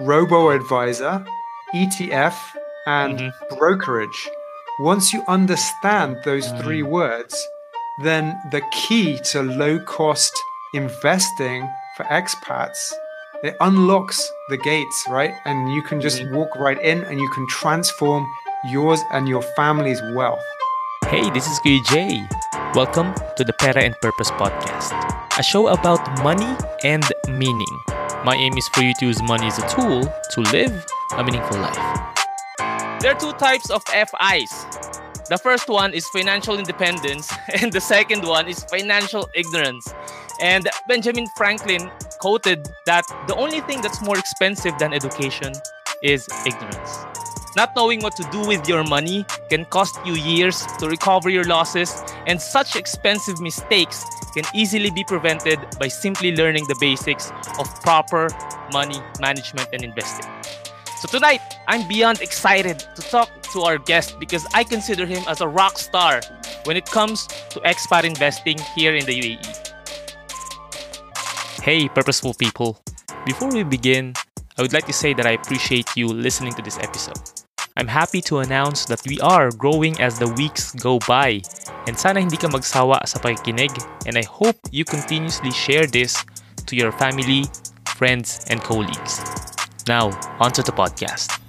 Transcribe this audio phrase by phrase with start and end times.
[0.00, 1.24] robo advisor,
[1.74, 2.36] ETF,
[2.86, 3.58] and mm-hmm.
[3.58, 4.28] brokerage.
[4.80, 6.62] Once you understand those mm-hmm.
[6.62, 7.36] three words,
[8.02, 10.32] then the key to low cost
[10.72, 12.92] investing for expats
[13.42, 16.36] it unlocks the gates right and you can just mm-hmm.
[16.36, 18.24] walk right in and you can transform
[18.66, 20.38] yours and your family's wealth
[21.08, 24.92] hey this is Kuya welcome to the Pera and Purpose podcast
[25.38, 29.58] a show about money and meaning my aim is for you to use money as
[29.58, 34.80] a tool to live a meaningful life there are two types of FIs
[35.30, 39.94] the first one is financial independence, and the second one is financial ignorance.
[40.42, 41.88] And Benjamin Franklin
[42.18, 45.52] quoted that the only thing that's more expensive than education
[46.02, 47.04] is ignorance.
[47.54, 51.44] Not knowing what to do with your money can cost you years to recover your
[51.44, 57.66] losses, and such expensive mistakes can easily be prevented by simply learning the basics of
[57.82, 58.28] proper
[58.72, 60.26] money management and investing.
[61.00, 65.40] So tonight, I'm beyond excited to talk to our guest because I consider him as
[65.40, 66.20] a rock star
[66.64, 69.42] when it comes to expat investing here in the UAE.
[71.62, 72.78] Hey, purposeful people.
[73.24, 74.14] Before we begin,
[74.58, 77.39] I would like to say that I appreciate you listening to this episode.
[77.80, 81.40] I'm happy to announce that we are growing as the weeks go by.
[81.88, 83.72] And sana hindi ka magsawa sa pakikinig
[84.04, 86.20] and I hope you continuously share this
[86.68, 87.48] to your family,
[87.96, 89.24] friends, and colleagues.
[89.88, 91.39] Now, onto the podcast.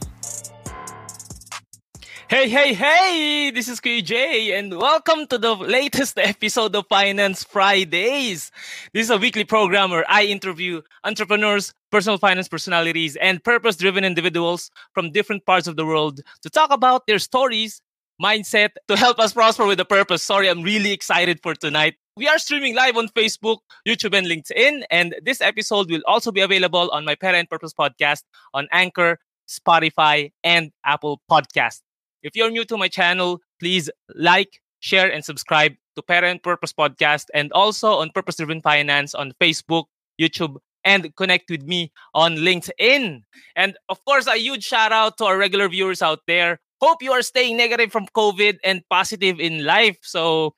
[2.32, 3.52] Hey, hey, hey!
[3.54, 8.52] This is QJ, and welcome to the latest episode of Finance Fridays.
[8.94, 14.06] This is a weekly program where I interview entrepreneurs, personal finance personalities, and purpose driven
[14.06, 17.82] individuals from different parts of the world to talk about their stories,
[18.24, 20.24] mindset, to help us prosper with a purpose.
[20.24, 21.96] Sorry, I'm really excited for tonight.
[22.16, 24.84] We are streaming live on Facebook, YouTube, and LinkedIn.
[24.90, 29.20] And this episode will also be available on my Pera and Purpose podcast on Anchor,
[29.50, 31.82] Spotify, and Apple Podcast.
[32.24, 36.74] If you're new to my channel, please like, share, and subscribe to Pera and Purpose
[36.74, 39.86] podcast and also on Purpose Driven Finance on Facebook,
[40.20, 43.22] YouTube, and connect with me on LinkedIn.
[43.56, 46.60] And of course, a huge shout out to our regular viewers out there.
[46.82, 49.98] Hope you are staying negative from COVID and positive in life.
[50.02, 50.56] So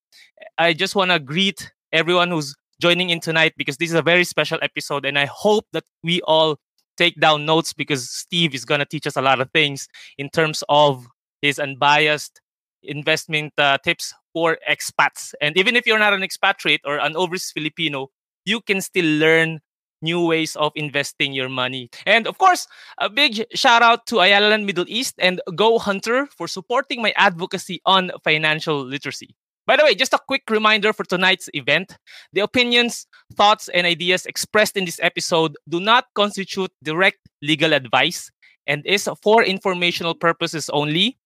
[0.58, 4.24] I just want to greet everyone who's joining in tonight because this is a very
[4.24, 5.06] special episode.
[5.06, 6.58] And I hope that we all
[6.98, 9.88] take down notes because Steve is going to teach us a lot of things
[10.18, 11.06] in terms of
[11.44, 12.42] his unbiased
[12.84, 15.34] investment uh, tips for expats.
[15.42, 18.10] And even if you're not an expatriate or an overseas Filipino,
[18.46, 19.60] you can still learn
[20.02, 21.90] new ways of investing your money.
[22.06, 22.68] And of course,
[22.98, 27.82] a big shout out to Ayala Middle East and Go Hunter for supporting my advocacy
[27.86, 29.36] on financial literacy.
[29.66, 31.98] By the way, just a quick reminder for tonight's event
[32.34, 38.30] the opinions, thoughts, and ideas expressed in this episode do not constitute direct legal advice
[38.68, 41.18] and is for informational purposes only.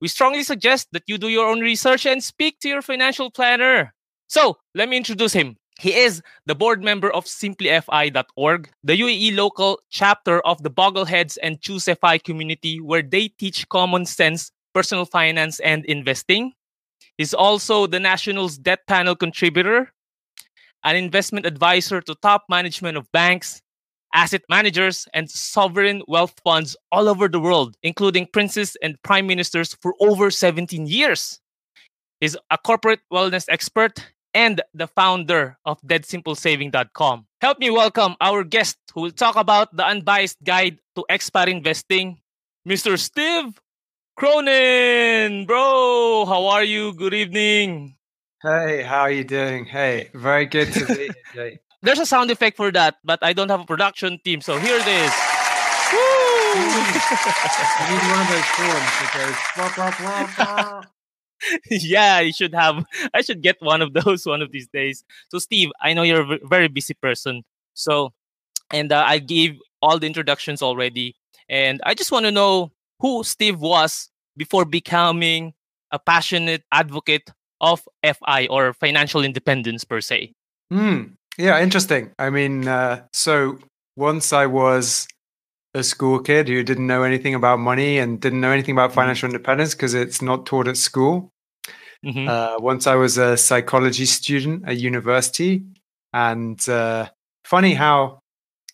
[0.00, 3.94] We strongly suggest that you do your own research and speak to your financial planner.
[4.28, 5.56] So, let me introduce him.
[5.80, 11.60] He is the board member of simplyfi.org, the UAE local chapter of the Bogleheads and
[11.60, 16.52] ChooseFI community, where they teach common sense personal finance and investing.
[17.16, 19.92] He's also the National's Debt Panel contributor,
[20.84, 23.62] an investment advisor to top management of banks,
[24.14, 29.76] asset managers, and sovereign wealth funds all over the world, including princes and prime ministers
[29.80, 31.40] for over 17 years.
[32.20, 34.04] He's a corporate wellness expert
[34.34, 37.26] and the founder of deadsimplesaving.com.
[37.40, 42.18] Help me welcome our guest who will talk about the unbiased guide to expat investing,
[42.66, 42.98] Mr.
[42.98, 43.58] Steve
[44.18, 46.92] Cronin, bro, how are you?
[46.92, 47.94] Good evening.
[48.42, 49.64] Hey, how are you doing?
[49.64, 53.50] Hey, very good to be here, There's a sound effect for that, but I don't
[53.50, 55.12] have a production team, so here it is.
[55.92, 55.98] Woo!
[56.58, 60.82] I need one of those forms that goes blah blah blah blah.
[61.70, 62.84] yeah, you should have.
[63.14, 65.04] I should get one of those one of these days.
[65.30, 67.42] So, Steve, I know you're a very busy person.
[67.74, 68.12] So,
[68.72, 71.14] and uh, I gave all the introductions already,
[71.48, 75.54] and I just want to know who Steve was before becoming
[75.90, 80.32] a passionate advocate of FI or financial independence per se.
[80.70, 81.14] Hmm.
[81.38, 82.10] Yeah, interesting.
[82.18, 83.58] I mean, uh, so
[83.96, 85.06] once I was
[85.72, 89.00] a school kid who didn't know anything about money and didn't know anything about mm-hmm.
[89.00, 91.30] financial independence because it's not taught at school.
[92.04, 92.28] Mm-hmm.
[92.28, 95.64] Uh, once I was a psychology student at university,
[96.12, 97.08] and uh,
[97.44, 98.20] funny how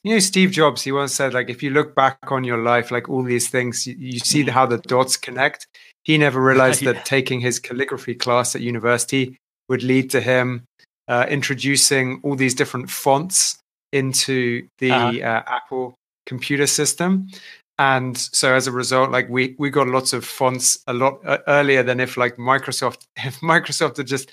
[0.02, 2.90] you know steve jobs he once said like if you look back on your life
[2.90, 4.49] like all these things you, you see mm.
[4.49, 5.66] how the dots connect
[6.02, 6.93] he never realized yeah.
[6.93, 9.37] that taking his calligraphy class at university
[9.69, 10.64] would lead to him
[11.09, 13.59] uh, introducing all these different fonts
[13.93, 15.19] into the uh-huh.
[15.19, 15.95] uh, apple
[16.27, 17.29] computer system
[17.79, 21.39] and so as a result like we we got lots of fonts a lot uh,
[21.49, 24.31] earlier than if like microsoft if microsoft had just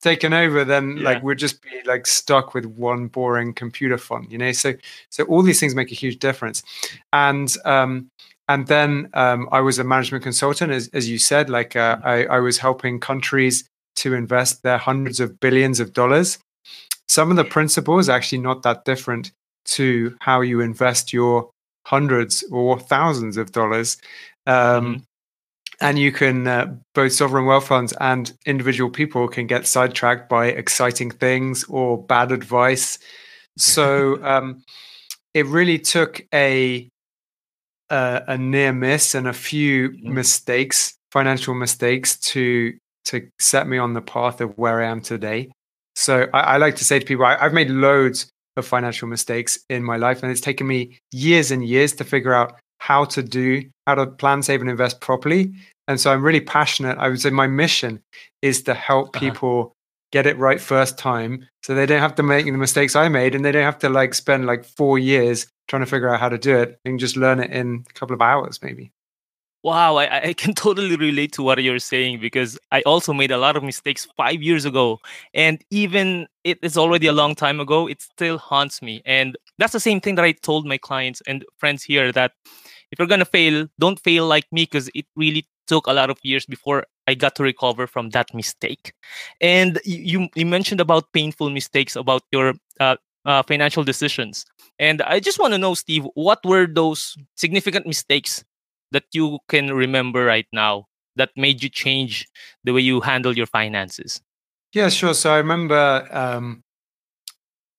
[0.00, 1.04] taken over then yeah.
[1.04, 4.72] like we'd just be like stuck with one boring computer font you know so
[5.10, 6.62] so all these things make a huge difference
[7.12, 8.08] and um
[8.48, 11.50] and then um, I was a management consultant, as, as you said.
[11.50, 13.64] Like uh, I, I was helping countries
[13.98, 16.38] to invest their hundreds of billions of dollars.
[17.08, 19.32] Some of the principles are actually not that different
[19.66, 21.50] to how you invest your
[21.86, 23.96] hundreds or thousands of dollars.
[24.46, 25.02] Um, mm-hmm.
[25.80, 30.46] And you can, uh, both sovereign wealth funds and individual people can get sidetracked by
[30.46, 32.98] exciting things or bad advice.
[33.56, 34.64] So um,
[35.34, 36.88] it really took a
[37.90, 40.14] a, a near miss and a few mm-hmm.
[40.14, 42.76] mistakes, financial mistakes, to
[43.08, 45.50] to set me on the path of where I am today.
[45.96, 49.58] So I, I like to say to people, I, I've made loads of financial mistakes
[49.68, 53.22] in my life, and it's taken me years and years to figure out how to
[53.22, 55.52] do, how to plan, save, and invest properly.
[55.88, 56.98] And so I'm really passionate.
[56.98, 58.00] I would say my mission
[58.42, 59.20] is to help uh-huh.
[59.20, 59.72] people
[60.12, 63.34] get it right first time so they don't have to make the mistakes I made
[63.34, 66.30] and they don't have to like spend like four years trying to figure out how
[66.30, 68.90] to do it and just learn it in a couple of hours maybe.
[69.64, 73.38] Wow, I, I can totally relate to what you're saying because I also made a
[73.38, 75.00] lot of mistakes five years ago.
[75.34, 79.02] And even it is already a long time ago, it still haunts me.
[79.04, 82.32] And that's the same thing that I told my clients and friends here that
[82.92, 86.18] if you're gonna fail, don't fail like me because it really took a lot of
[86.22, 88.92] years before I got to recover from that mistake.
[89.40, 94.46] And you you mentioned about painful mistakes about your uh, uh, financial decisions.
[94.78, 98.44] And I just want to know, Steve, what were those significant mistakes
[98.92, 100.86] that you can remember right now
[101.16, 102.26] that made you change
[102.64, 104.20] the way you handle your finances?
[104.72, 105.14] Yeah, sure.
[105.14, 106.62] So I remember, um,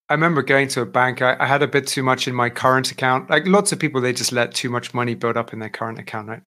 [0.10, 1.22] I remember going to a bank.
[1.22, 3.30] I, I, had a bit too much in my current account.
[3.30, 6.00] Like lots of people, they just let too much money build up in their current
[6.00, 6.42] account, right?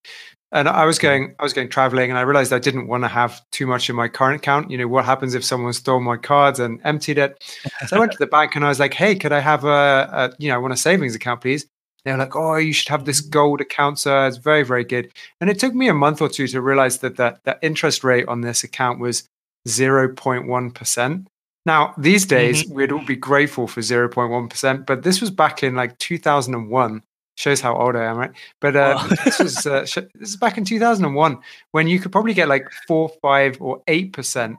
[0.51, 3.09] And I was going, I was going traveling, and I realized I didn't want to
[3.09, 4.71] have too much in my current account.
[4.71, 7.43] You know, what happens if someone stole my cards and emptied it?
[7.87, 9.69] So I went to the bank and I was like, "Hey, could I have a,
[10.13, 11.67] a you know, I want a savings account, please?"
[12.05, 14.27] They were like, "Oh, you should have this gold account, sir.
[14.27, 17.17] It's very, very good." And it took me a month or two to realize that
[17.17, 19.29] that, that interest rate on this account was
[19.69, 21.29] zero point one percent.
[21.65, 22.75] Now, these days, mm-hmm.
[22.75, 27.03] we'd all be grateful for 0.1%, but this was back in like 2001
[27.37, 28.33] shows how old I am, right?
[28.61, 29.81] But uh, this was uh,
[30.15, 31.39] this is back in 2001
[31.73, 34.59] when you could probably get like four, five, or eight percent.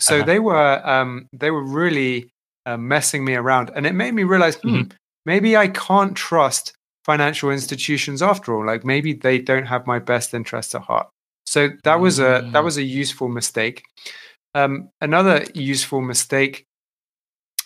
[0.00, 0.26] So uh-huh.
[0.26, 2.30] they were um, they were really
[2.64, 4.96] uh, messing me around, and it made me realize, hmm, mm-hmm.
[5.24, 6.75] maybe I can't trust
[7.06, 8.66] financial institutions after all.
[8.66, 11.08] Like maybe they don't have my best interests at heart.
[11.46, 12.64] So that was a that mm.
[12.64, 13.84] was a useful mistake.
[14.54, 16.64] Um, another useful mistake.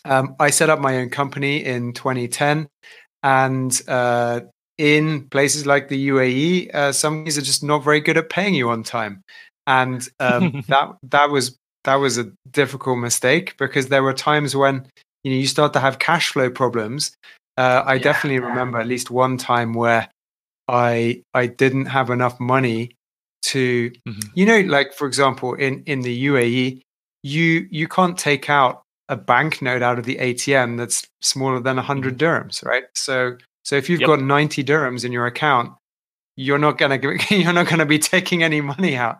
[0.04, 2.68] Um, I set up my own company in 2010
[3.22, 4.40] and uh,
[4.78, 8.54] in places like the UAE, uh, some companies are just not very good at paying
[8.54, 9.22] you on time,
[9.66, 14.86] and um, that that was that was a difficult mistake because there were times when
[15.24, 17.12] you know you start to have cash flow problems.
[17.60, 18.02] Uh, I yeah.
[18.02, 20.08] definitely remember at least one time where
[20.66, 22.92] I I didn't have enough money
[23.42, 24.28] to mm-hmm.
[24.34, 26.80] you know like for example in in the UAE
[27.22, 32.16] you you can't take out a banknote out of the ATM that's smaller than 100
[32.16, 32.24] mm-hmm.
[32.24, 32.84] dirhams, right?
[32.94, 33.36] So
[33.66, 34.06] so if you've yep.
[34.06, 35.74] got 90 dirhams in your account,
[36.36, 36.98] you're not gonna
[37.30, 39.18] you're not gonna be taking any money out.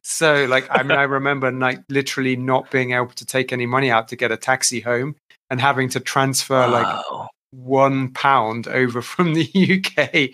[0.00, 3.90] So like I mean I remember like literally not being able to take any money
[3.90, 5.14] out to get a taxi home
[5.50, 6.70] and having to transfer wow.
[6.70, 10.30] like one pound over from the UK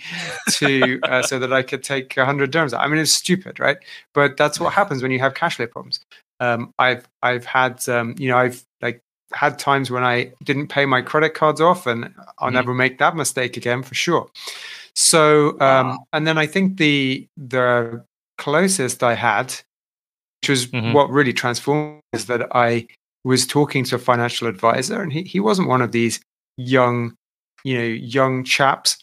[0.55, 2.79] to uh, so that I could take 100 dirhams.
[2.79, 3.79] I mean, it's stupid, right?
[4.15, 6.01] But that's what happens when you have cash flow problems.
[6.41, 10.87] Um, I've I've had um, you know I've like had times when I didn't pay
[10.87, 12.55] my credit cards off, and I'll mm.
[12.55, 14.31] never make that mistake again for sure.
[14.95, 15.99] So um, wow.
[16.13, 18.05] and then I think the the
[18.39, 19.53] closest I had,
[20.41, 20.93] which was mm-hmm.
[20.93, 22.87] what really transformed, is that I
[23.25, 26.21] was talking to a financial advisor, and he he wasn't one of these
[26.59, 27.15] young,
[27.65, 28.99] you know, young chaps.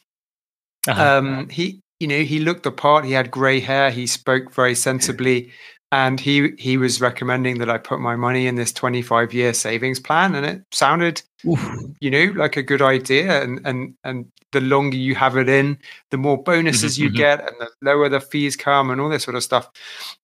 [0.87, 1.17] Uh-huh.
[1.17, 3.05] Um, he you know he looked the part.
[3.05, 3.89] He had grey hair.
[3.89, 5.51] He spoke very sensibly
[5.91, 9.99] and he he was recommending that I put my money in this 25 year savings
[9.99, 11.59] plan and it sounded Oof.
[12.01, 15.77] you know like a good idea and and and the longer you have it in
[16.11, 17.17] the more bonuses you mm-hmm.
[17.17, 19.69] get and the lower the fees come and all this sort of stuff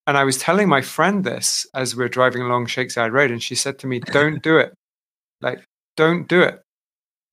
[0.07, 3.41] and I was telling my friend this as we are driving along Sheikh Road and
[3.41, 4.73] she said to me don't do it
[5.41, 5.63] like
[5.95, 6.61] don't do it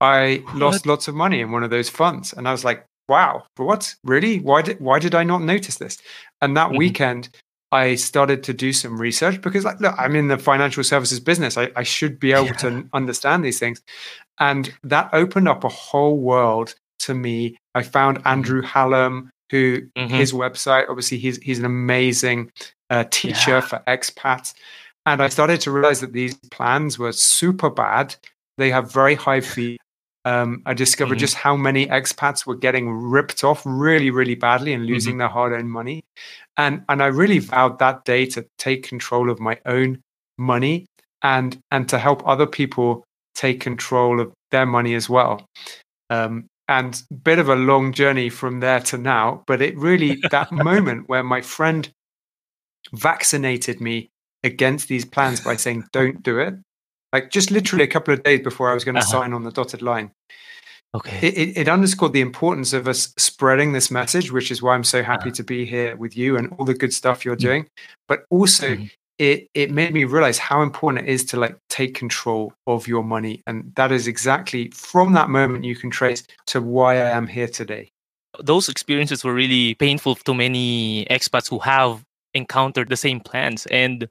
[0.01, 0.55] I what?
[0.57, 3.95] lost lots of money in one of those funds and I was like wow what
[4.05, 5.99] really why did why did I not notice this
[6.41, 6.79] and that mm-hmm.
[6.79, 7.31] weekend
[7.71, 11.59] I started to do some research because, like, look, I'm in the financial services business.
[11.59, 12.53] I, I should be able yeah.
[12.55, 13.83] to understand these things.
[14.41, 17.59] And that opened up a whole world to me.
[17.75, 18.29] I found Mm-hmm.
[18.29, 20.09] Andrew Hallam, who Mhm.
[20.09, 22.51] his website, obviously, he's he's an amazing
[22.89, 23.61] uh, teacher Yeah.
[23.61, 24.55] for expats.
[25.05, 28.17] And I started to realize that these plans were super bad.
[28.57, 29.79] They have very high fees.
[30.29, 31.21] Um, I discovered Mhm.
[31.27, 35.19] just how many expats were getting ripped off really, really badly and losing Mm-hmm.
[35.21, 36.03] their hard-earned money.
[36.57, 39.91] And and I really vowed that day to take control of my own
[40.37, 40.87] money
[41.23, 43.05] and and to help other people
[43.35, 45.35] take control of their money as well.
[46.11, 50.53] Um, and bit of a long journey from there to now, but it really that
[50.53, 51.89] moment where my friend
[52.93, 54.09] vaccinated me
[54.45, 56.55] against these plans by saying don't do it
[57.13, 59.21] like just literally a couple of days before i was going to Uh-huh.
[59.23, 60.11] sign on the dotted line
[60.95, 61.19] Okay.
[61.29, 65.03] it, it, underscored the importance of us spreading this message which is why i'm so
[65.03, 65.37] happy Uh-huh.
[65.37, 67.67] to be here with you and all the good stuff you're doing
[68.09, 68.91] but also Mhm.
[69.19, 73.03] it, it made me realize how important it is to like take control of your
[73.03, 77.27] money and that is exactly from that moment you can trace to why i am
[77.27, 77.91] here today
[78.41, 82.05] those experiences were really painful to many expats who have
[82.35, 84.09] encountered the same plans and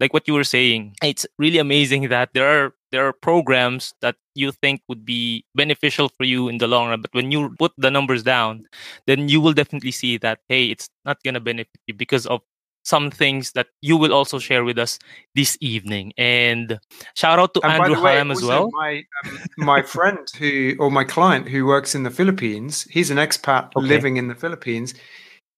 [0.00, 4.16] like what you were saying it's really amazing that there are there are programs that
[4.34, 7.72] you think would be beneficial for you in the long run but when you put
[7.76, 8.64] the numbers down
[9.06, 12.40] then you will definitely see that hey it's not going to benefit you because of
[12.84, 14.98] some things that you will also share with us
[15.34, 16.78] this evening and
[17.14, 20.90] shout out to and andrew way, Hallam as well my um, my friend who or
[20.90, 23.86] my client who works in the Philippines, he's an expat Okay.
[23.86, 24.94] living in the Philippines.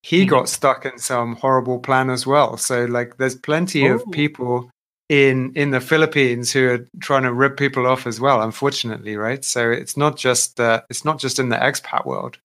[0.03, 0.29] He Mhm.
[0.29, 2.57] got stuck in some horrible plan as well.
[2.57, 4.11] So like, there's plenty of Oh.
[4.11, 4.71] people
[5.09, 8.41] in in the Philippines who are trying to rip people off as well.
[8.43, 9.45] Unfortunately, right?
[9.45, 12.39] So it's not just uh, it's not just in the expat world.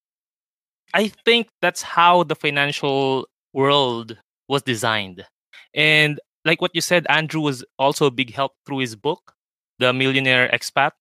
[0.93, 5.25] I think that's how the financial world was designed.
[5.74, 9.33] And like what you said, Andrew was also a big help through his book,
[9.79, 10.91] The Millionaire Expat.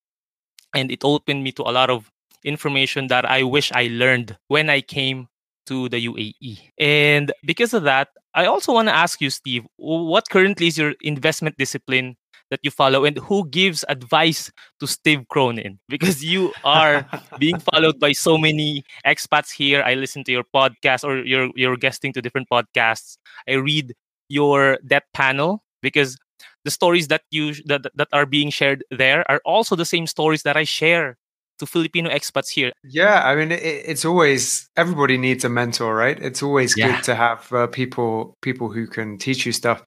[0.74, 2.10] And it opened me to a lot of
[2.44, 5.28] information that I wish I learned when I came
[5.66, 6.58] to the UAE.
[6.78, 10.94] And because of that, I also want to ask you, Steve, what currently is your
[11.02, 12.16] investment discipline
[12.50, 15.78] that you follow and who gives advice to Steve Cronin?
[15.88, 17.06] Because you are
[17.38, 19.82] being followed by so many expats here.
[19.82, 23.16] I listen to your podcast or you're you're guesting to different podcasts.
[23.48, 23.94] I read
[24.28, 26.16] your debt panel because
[26.64, 30.42] the stories that you that, that are being shared there are also the same stories
[30.42, 31.16] that I share
[31.58, 32.72] to Filipino expats here.
[32.84, 36.18] Yeah, I mean, it, it's always everybody needs a mentor, right?
[36.20, 36.96] It's always Yeah.
[36.96, 39.82] good to have uh, people people who can teach you stuff.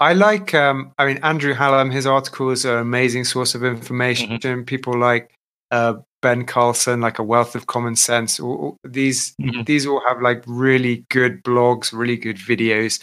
[0.00, 1.90] I like, um, I mean, Andrew Hallam.
[1.90, 4.64] His articles are an amazing source of information.
[4.64, 5.30] People like
[5.70, 8.40] uh, Ben Carlson, like a wealth of common sense.
[8.40, 9.64] All, all- these Mhm.
[9.66, 13.00] these all have like really good blogs, really good videos.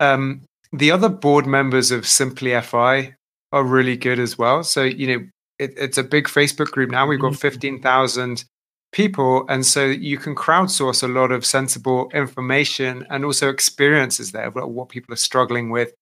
[0.00, 3.14] Um, the other board members of Simply FI
[3.52, 4.62] are really good as well.
[4.64, 5.26] So you know,
[5.60, 7.06] it, it's a big Facebook group now.
[7.06, 7.40] We've got Mhm.
[7.40, 8.44] fifteen thousand
[8.92, 14.46] people, and so you can crowdsource a lot of sensible information and also experiences there
[14.46, 15.92] about what people are struggling with,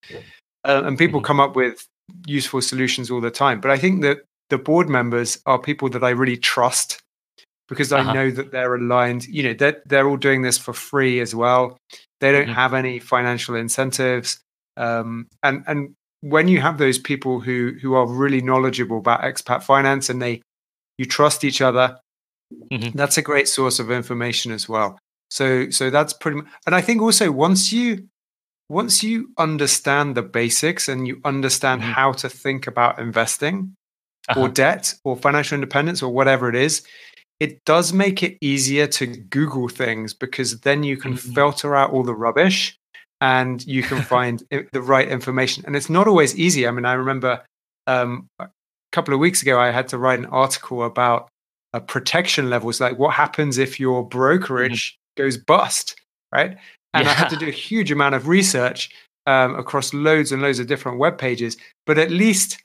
[0.64, 1.24] uh, and people Mhm.
[1.24, 1.84] come up with
[2.26, 3.60] useful solutions all the time.
[3.60, 7.00] But I think that the board members are people that I really trust
[7.68, 8.14] because I Uh-huh.
[8.14, 9.26] know that they're aligned.
[9.26, 11.76] You know, they're they're all doing this for free as well.
[12.20, 12.54] They don't Mhm.
[12.54, 14.40] have any financial incentives,
[14.78, 19.62] um, and and when you have those people who who are really knowledgeable about expat
[19.62, 20.42] finance and they
[20.98, 21.98] you trust each other,
[22.72, 22.92] Mhm.
[22.94, 24.98] that's a great source of information as well.
[25.30, 26.38] So so that's pretty.
[26.38, 28.08] Much, and I think also once you
[28.70, 31.92] once you understand the basics and you understand Mhm.
[31.92, 33.75] how to think about investing
[34.37, 34.48] or Uh-huh.
[34.48, 36.82] debt or financial independence or whatever it is,
[37.40, 41.34] it does make it easier to Google things because then you can Mhm.
[41.34, 42.77] filter out all the rubbish
[43.20, 45.64] and you can find the right information.
[45.66, 46.66] And it's not always easy.
[46.66, 47.42] I mean, I remember
[47.87, 48.48] um, a
[48.92, 51.28] couple of weeks ago, I had to write an article about
[51.75, 56.00] uh, protection levels, like what happens if your brokerage goes bust,
[56.32, 56.56] right?
[56.94, 58.90] And I had to do a huge amount of research
[59.26, 61.56] um, across loads and loads of different web pages.
[61.87, 62.62] But at least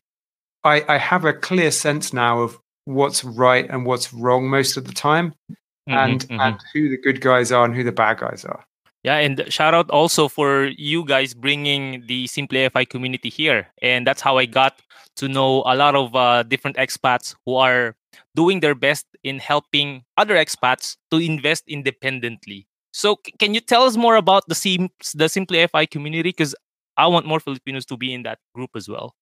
[0.64, 4.86] I, I have a clear sense now of what's right and what's wrong most of
[4.86, 5.34] the time,
[5.90, 6.40] Mhm, and mhm.
[6.40, 8.64] and who the good guys are and who the bad guys are.
[9.04, 13.68] Yeah, and shout out also for you guys bringing the Simple FI community here.
[13.82, 14.82] And that's how I got
[15.18, 17.96] to know a lot of uh, different expats who are
[18.36, 22.66] doing their best in helping other expats to invest independently.
[22.94, 26.30] So, c- can you tell us more about the Sim- the Simple FI community?
[26.30, 26.56] Because
[26.96, 29.16] I want more Filipinos to be in that group as well.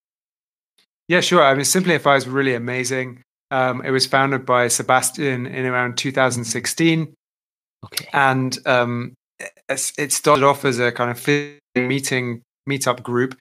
[1.08, 1.42] Yeah, sure.
[1.44, 3.24] I mean, SimplyFI is really amazing.
[3.50, 7.14] Um, it was founded by Sebastian in around 2016,
[7.86, 8.08] Okay.
[8.14, 9.14] and um,
[9.70, 11.28] it started off as a kind of
[11.76, 13.38] meeting meetup group.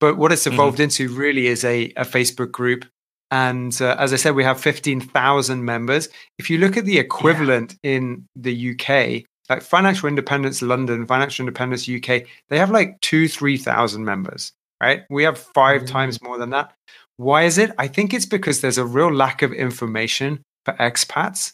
[0.00, 0.54] But what it's Mhm.
[0.54, 2.86] evolved into really is a, a Facebook group
[3.30, 6.08] And uh, as I said, we have 15,000 members.
[6.38, 7.92] If you look at the equivalent yeah.
[7.92, 14.04] in the UK, like Financial Independence London, Financial Independence UK, they have like two, 3,000
[14.04, 15.02] members, right?
[15.10, 15.86] We have 5 mm-hmm.
[15.86, 16.72] times more than that.
[17.18, 17.70] Why is it?
[17.78, 21.52] I think it's because there's a real lack of information for expats.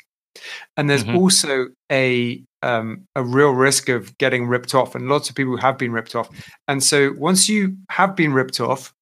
[0.76, 1.16] And there's mm-hmm.
[1.16, 5.78] also a um, a real risk of getting ripped off, and lots of people have
[5.78, 6.28] been ripped off.
[6.68, 8.92] And so once you have been ripped off,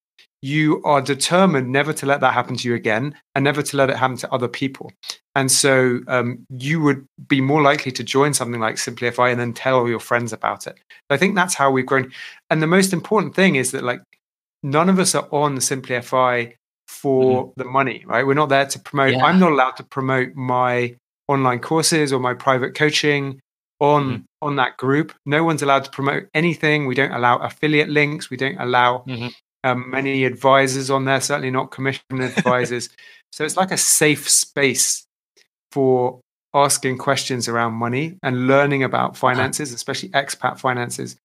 [0.42, 3.88] you are determined never to let that happen to you again, and never to let
[3.88, 4.92] it happen to other people.
[5.34, 9.54] And so um, you would be more likely to join something like SimplyFI and then
[9.54, 10.78] tell all your friends about it.
[11.08, 12.12] I think that's how we've grown.
[12.50, 14.02] And the most important thing is that like
[14.62, 16.54] none of us are on SimplyFI
[16.86, 17.62] for mm-hmm.
[17.62, 18.26] the money, right?
[18.26, 19.14] We're not there to promote.
[19.14, 19.24] Yeah.
[19.24, 20.94] I'm not allowed to promote my
[21.28, 23.40] online courses or my private coaching
[23.80, 24.22] on mm-hmm.
[24.42, 25.12] on that group.
[25.26, 26.86] No one's allowed to promote anything.
[26.86, 28.30] We don't allow affiliate links.
[28.30, 29.28] We don't allow mm-hmm.
[29.64, 31.20] um, many advisors on there.
[31.20, 32.88] Certainly not commission advisors.
[33.32, 35.06] so it's like a safe space
[35.72, 36.20] for
[36.54, 41.16] asking questions around money and learning about finances, especially expat finances.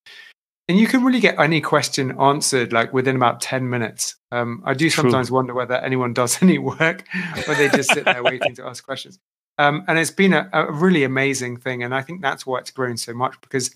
[0.67, 4.15] And you can really get any question answered like within about 10 minutes.
[4.31, 5.35] Um, I do sometimes True.
[5.35, 7.05] wonder whether anyone does any work
[7.47, 9.19] or they just sit there waiting to ask questions.
[9.59, 11.83] Um, and it's been a, a, really amazing thing.
[11.83, 13.75] And I think that's why it's grown so much because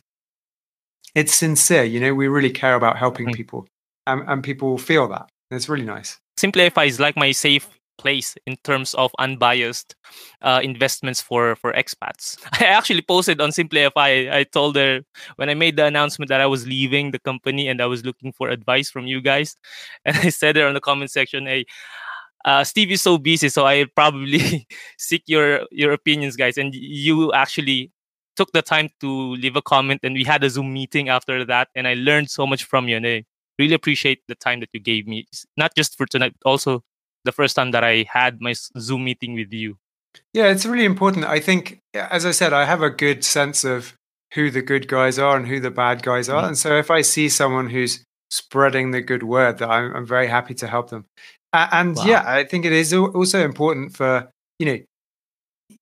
[1.14, 1.84] it's sincere.
[1.84, 3.36] You know, we really care about helping mm-hmm.
[3.36, 3.68] people
[4.08, 5.30] and, and people feel that.
[5.52, 6.18] And it's really nice.
[6.40, 9.96] SimplyFI is like my safe place in terms of unbiased
[10.42, 12.38] uh, investments for for expats.
[12.62, 14.32] I actually posted on SimplyFI.
[14.32, 15.02] I told her
[15.36, 18.32] when I made the announcement that I was leaving the company and I was looking
[18.34, 19.56] for advice from you guys,
[20.06, 21.66] and I said there on the comment section, "Hey,
[22.46, 27.32] uh, Steve is so busy, so I probably seek your your opinions, guys." And you
[27.34, 27.92] actually
[28.36, 31.70] took the time to leave a comment, and we had a Zoom meeting after that,
[31.76, 32.98] and I learned so much from you.
[32.98, 33.26] And I
[33.60, 35.26] really appreciate the time that you gave me,
[35.58, 36.84] not just for tonight, but also
[37.26, 39.78] the first time that I had my Zoom meeting with you.
[40.34, 41.26] Yeah, it's really important.
[41.26, 43.96] I think, as I said, I have a good sense of
[44.34, 46.42] who the good guys are and who the bad guys are.
[46.42, 46.48] Mm-hmm.
[46.50, 50.28] And so if I see someone who's spreading the good word, that I'm, I'm very
[50.28, 51.06] happy to help them.
[51.54, 52.06] Uh, and wow.
[52.06, 54.80] yeah, I think it is also important for, you know,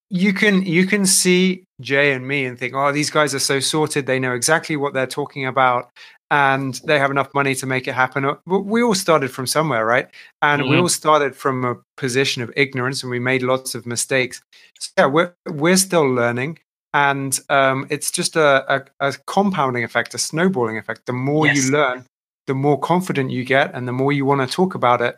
[0.10, 3.62] you can you can see Jay and me and think, oh, these guys are so
[3.62, 4.05] sorted.
[4.05, 5.89] They know exactly what they're talking about,
[6.29, 8.29] and they have enough money to make it happen.
[8.45, 10.10] But we all started from somewhere, right?
[10.41, 10.71] And mm-hmm.
[10.71, 14.41] we all started from a position of ignorance, and we made lots of mistakes.
[14.79, 16.60] So yeah, we're we're still learning,
[16.93, 21.05] and um, it's just a, a, a, compounding effect, a snowballing effect.
[21.05, 21.65] The more yes.
[21.65, 22.05] you learn,
[22.47, 25.17] the more confident you get, and the more you want to talk about it,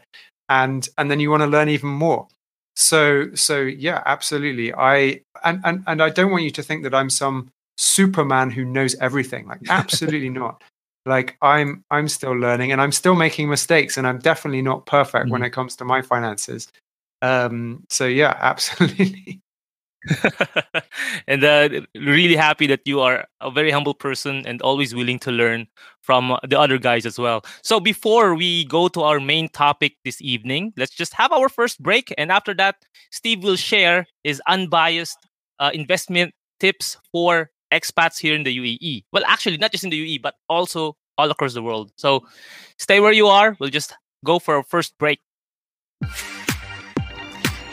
[0.49, 2.27] and and then you want to learn even more.
[2.75, 4.73] So so yeah, absolutely.
[4.73, 8.65] I and and and I don't want you to think that I'm some Superman who
[8.65, 9.47] knows everything.
[9.47, 10.61] Like absolutely not
[11.05, 15.25] like i'm i'm still learning and i'm still making mistakes and i'm definitely not perfect
[15.25, 15.33] mm-hmm.
[15.33, 16.67] when it comes to my finances
[17.21, 19.41] um so yeah absolutely
[21.27, 25.31] and uh, really happy that you are a very humble person and always willing to
[25.31, 25.67] learn
[26.01, 27.43] from the other guys as well.
[27.63, 31.81] So before we go to our main topic this evening, let's just have our first
[31.81, 32.75] break, and after that,
[33.11, 35.17] Steve will share his unbiased
[35.59, 39.03] uh, investment tips for expats here in the UAE.
[39.11, 41.91] Well, actually, not just in the UAE, but also all across the world.
[41.97, 42.25] So
[42.77, 43.55] stay where you are.
[43.59, 43.93] We'll just
[44.25, 45.19] go for our first break.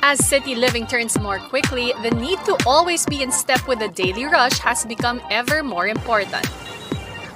[0.03, 3.89] As city living turns more quickly, the need to always be in step with the
[3.89, 6.47] daily rush has become ever more important.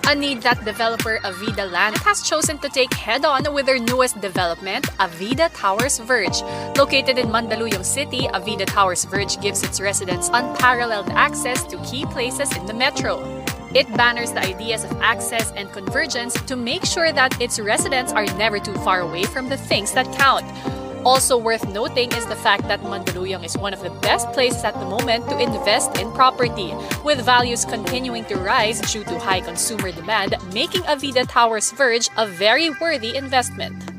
[0.06, 4.20] A need that developer Avida Land has chosen to take head on with their newest
[4.20, 6.40] development, Avida Towers Verge.
[6.76, 12.54] Located in Mandaluyong City, Avida Towers Verge gives its residents unparalleled access to key places
[12.56, 13.20] in the metro.
[13.74, 18.24] It banners the ideas of access and convergence to make sure that its residents are
[18.36, 20.44] never too far away from the things that count.
[21.04, 24.74] Also worth noting is the fact that Mandaluyong is one of the best places at
[24.74, 29.92] the moment to invest in property, with values continuing to rise due to high consumer
[29.92, 33.93] demand, making Avida Towers Verge a very worthy investment.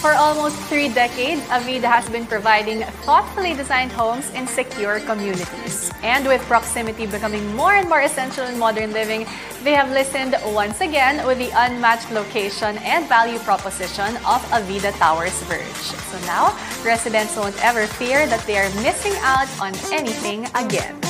[0.00, 5.90] For almost three decades, Avida has been providing thoughtfully designed homes in secure communities.
[6.04, 9.26] And with proximity becoming more and more essential in modern living,
[9.64, 15.42] they have listened once again with the unmatched location and value proposition of Avida Towers
[15.50, 15.66] Verge.
[15.66, 21.07] So now, residents won't ever fear that they are missing out on anything again.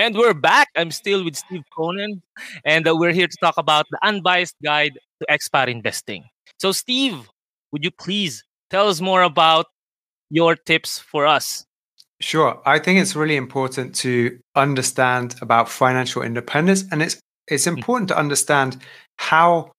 [0.00, 0.68] And we're back.
[0.76, 2.22] I'm still with Steve Cronin,
[2.64, 6.24] and uh, we're here to talk about the unbiased guide to expat investing.
[6.58, 7.28] So, Steve,
[7.70, 9.66] would you please tell us more about
[10.30, 11.66] your tips for us?
[12.18, 12.62] Sure.
[12.64, 17.76] I think it's really important to understand about financial independence and it's it's Mm.
[17.76, 18.78] important to understand
[19.18, 19.70] how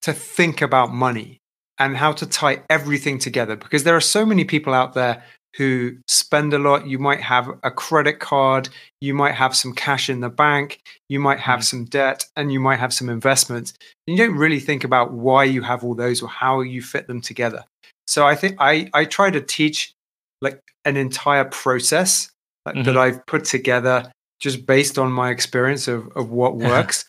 [0.00, 1.40] to think about money
[1.78, 5.22] and how to tie everything together because there are so many people out there
[5.56, 6.86] who spend a lot.
[6.86, 8.68] You might have a credit card,
[9.00, 11.64] you might have some cash in the bank, you might have Mhm.
[11.64, 13.74] some debt, and you might have some investments.
[14.06, 17.06] And you don't really think about why you have all those or how you fit
[17.06, 17.64] them together.
[18.06, 19.92] So I think I I try to teach
[20.40, 22.30] like an entire process
[22.66, 22.96] like, that Mhm.
[22.96, 24.10] I've put together
[24.40, 26.56] just based on my experience of of what
[26.90, 27.04] works.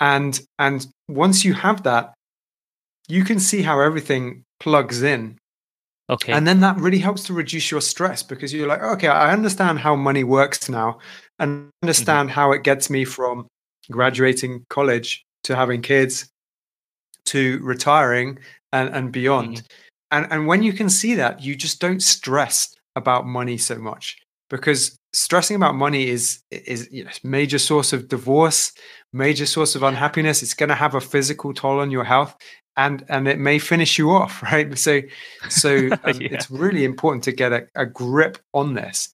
[0.00, 2.14] and and once you have that,
[3.08, 5.36] you can see how everything plugs in
[6.10, 6.32] Okay.
[6.32, 9.78] and then that really helps to reduce your stress because you're like, okay, I understand
[9.78, 10.98] how money works now
[11.38, 11.68] and mm-hmm.
[11.82, 13.46] understand how it gets me from
[13.90, 16.30] graduating college to having kids
[17.26, 18.38] to retiring
[18.72, 19.56] and, and beyond.
[19.56, 19.66] Mm-hmm.
[20.10, 24.16] And, and when you can see that, you just don't stress about money so much
[24.48, 28.72] because stressing about money is is you know, major source of divorce,
[29.12, 30.42] major source of unhappiness.
[30.42, 32.34] It's going to have a physical toll on your health
[32.78, 35.02] and and it may finish you off right so
[35.50, 35.68] so
[36.04, 36.28] um, Yeah.
[36.30, 39.10] it's really important to get a, a grip on this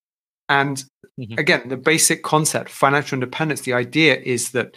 [0.49, 0.85] and
[1.19, 1.39] Mhm.
[1.39, 4.77] again the basic concept financial independence the idea is that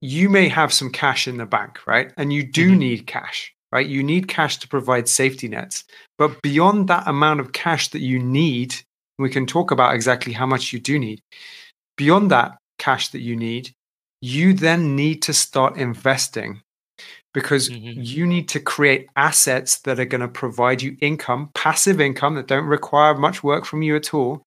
[0.00, 2.78] you may have some cash in the bank right and you do Mhm.
[2.78, 5.84] need cash right you need cash to provide safety nets
[6.18, 8.74] but beyond that amount of cash that you need
[9.18, 11.20] we can talk about exactly how much you do need
[11.96, 13.74] beyond that cash that you need
[14.20, 16.62] you then need to start investing
[17.36, 17.96] because Mhm.
[17.98, 22.46] you need to create assets that are going to provide you income, passive income that
[22.46, 24.42] don't require much work from you at all.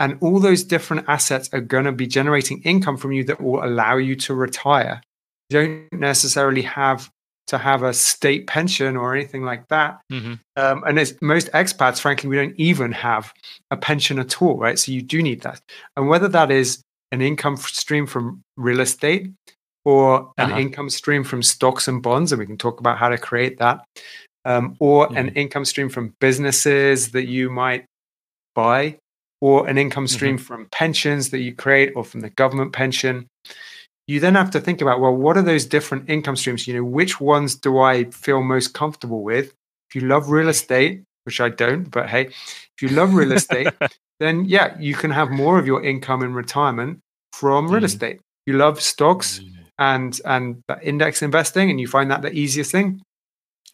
[0.00, 3.64] And all those different assets are going to be generating income from you that will
[3.64, 5.00] allow you to retire.
[5.48, 7.08] You don't necessarily have
[7.46, 10.00] to have a state pension or anything like that.
[10.10, 10.40] Mhm.
[10.56, 13.32] Um, and as most expats, frankly, we don't even have
[13.70, 14.76] a pension at all, right?
[14.76, 15.60] So you do need that.
[15.96, 19.30] And whether that is an income stream from real estate
[19.84, 20.60] or an Uh-huh.
[20.60, 23.84] income stream from stocks and bonds, and we can talk about how to create that,
[24.44, 25.36] um, or an Mhm.
[25.36, 27.84] income stream from businesses that you might
[28.54, 28.98] buy,
[29.40, 33.26] or an income stream from pensions that you create, or from the government pension.
[34.06, 36.66] You then have to think about well, what are those different income streams?
[36.66, 39.52] You know, which ones do I feel most comfortable with?
[39.90, 43.72] If you love real estate, which I don't, but hey, if you love real estate,
[44.20, 47.00] then yeah, you can have more of your income in retirement
[47.32, 47.84] from real Mhm.
[47.86, 48.20] estate.
[48.46, 49.53] You love stocks Mm.
[49.78, 53.00] And and index investing and you find that the easiest thing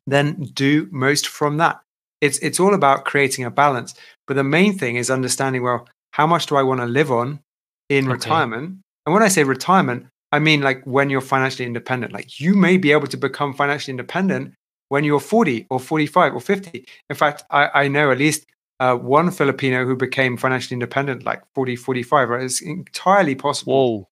[0.07, 1.81] then do most from that.
[2.21, 3.95] It's it's all about creating a balance.
[4.27, 7.41] But the main thing is understanding well how much do i want to live on
[7.89, 8.13] in Okay.
[8.13, 8.79] retirement?
[9.07, 12.13] And when i say retirement i mean like when you're financially independent.
[12.13, 14.55] Like you may be able to become financially independent
[14.89, 18.45] when you're 40 or 45 or 50 in fact i, I know at least
[18.81, 22.43] uh, one filipino who became financially independent like 40 45 right?
[22.45, 23.73] It's entirely possible.
[24.01, 24.09] Whoa.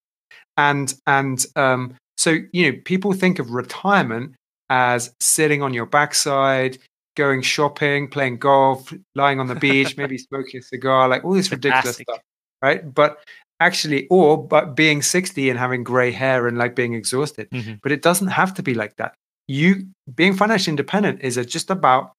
[0.58, 4.34] And and um, so you know people think of retirement
[4.68, 6.76] as sitting on your backside
[7.16, 11.50] going shopping playing golf lying on the beach maybe smoking a cigar like all this
[11.50, 12.06] ridiculous Fantastic.
[12.10, 12.20] stuff
[12.62, 12.94] right?
[12.94, 13.22] But
[13.60, 17.48] actually or but being 60 and having gray hair and like being exhausted.
[17.50, 17.80] Mhm.
[17.82, 19.14] but it doesn't have to be like that.
[19.48, 22.12] You being financially independent is just about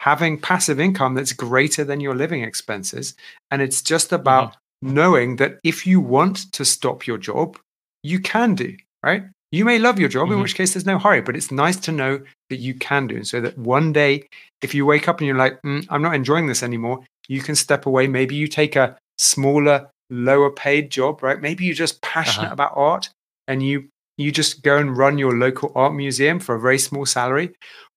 [0.00, 3.14] having passive income that's greater than your living expenses.
[3.50, 7.58] And it's just about knowing that if you want to stop your job
[8.04, 9.24] you can do, right?
[9.52, 10.42] You may love your job, in Mhm.
[10.42, 13.16] which case there's no hurry, but it's nice to know that you can do.
[13.16, 14.28] And so that one day,
[14.62, 17.56] if you wake up and you're like, "Mm, I'm not enjoying this anymore, you can
[17.56, 18.06] step away.
[18.08, 21.40] Maybe you take a smaller, lower paid job, right?
[21.40, 22.54] Maybe you're just passionate Uh-huh.
[22.54, 23.10] about art
[23.48, 23.88] and you
[24.18, 27.50] you just go and run your local art museum for a very small salary.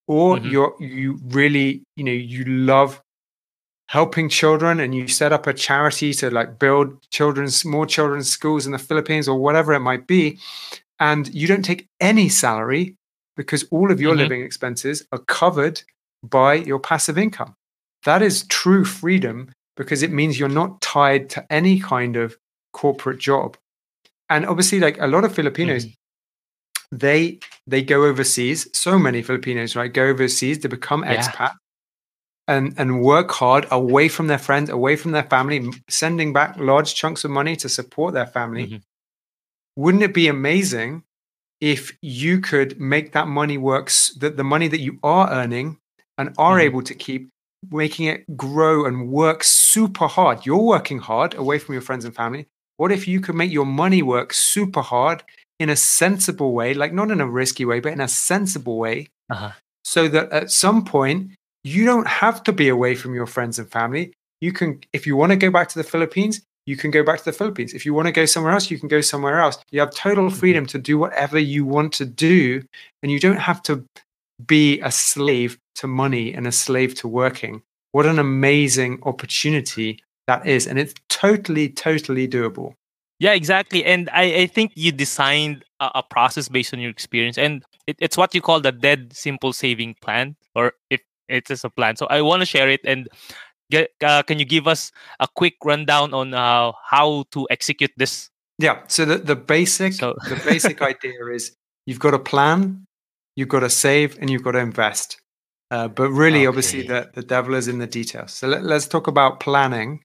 [0.08, 0.52] Or Mhm.
[0.52, 3.02] you're you really, you know, you love
[3.88, 8.66] helping children and you set up a charity to like build children's more children's schools
[8.66, 10.38] in the Philippines or whatever it might be.
[11.00, 12.96] And you don't take any salary
[13.38, 14.18] because all of your Mhm.
[14.18, 15.82] living expenses are covered
[16.24, 17.56] by your passive income.
[18.04, 22.36] That is true freedom because it means you're not tied to any kind of
[22.74, 23.56] corporate job.
[24.30, 25.86] And obviously like a lot of Filipinos
[26.92, 28.68] they they go overseas.
[28.74, 31.16] So many Filipinos right go overseas to become Yeah.
[31.22, 31.54] expat
[32.48, 36.96] and and work hard away from their friends, away from their family, sending back large
[36.96, 38.68] chunks of money to support their family.
[38.68, 38.82] Mhm.
[39.76, 41.04] Wouldn't it be amazing
[41.62, 45.78] if you could make that money work, that the money that you are earning
[46.18, 46.64] and are Mhm.
[46.64, 47.30] able to keep,
[47.72, 50.46] making it grow and work super hard?
[50.46, 52.46] You're working hard away from your friends and family.
[52.78, 55.24] What if you could make your money work super hard
[55.60, 59.08] in a sensible way, like not in a risky way, but in a sensible way,
[59.30, 59.52] Uh-huh.
[59.84, 61.32] so that at some point
[61.76, 64.14] you don't have to be away from your friends and family.
[64.42, 67.18] you can if you want to go back to the philippines you can go back
[67.20, 69.58] to the philippines if you want to go somewhere else you can go somewhere else
[69.72, 70.40] you have total mm-hmm.
[70.42, 72.62] freedom to do whatever you want to do
[73.02, 73.74] and you don't have to
[74.46, 79.90] be a slave to money and a slave to working what an amazing opportunity
[80.28, 82.74] that is and it's totally totally doable
[83.20, 83.84] Yeah, exactly.
[83.84, 87.98] And I, I think you designed a, a process based on your experience, and it,
[88.00, 91.96] it's what you call the dead simple saving plan, or if it is a plan.
[91.96, 93.08] So I want to share it and
[93.72, 93.92] get.
[94.04, 98.30] Uh, can you give us a quick rundown on uh, how to execute this?
[98.60, 98.82] Yeah.
[98.88, 101.54] So the, the basic So- the basic idea is
[101.86, 102.86] you've got a plan,
[103.36, 105.20] you've got to save, and you've got to invest.
[105.70, 108.32] Uh, but really, obviously, the, the devil is in the details.
[108.34, 110.00] So let, let's talk about planning.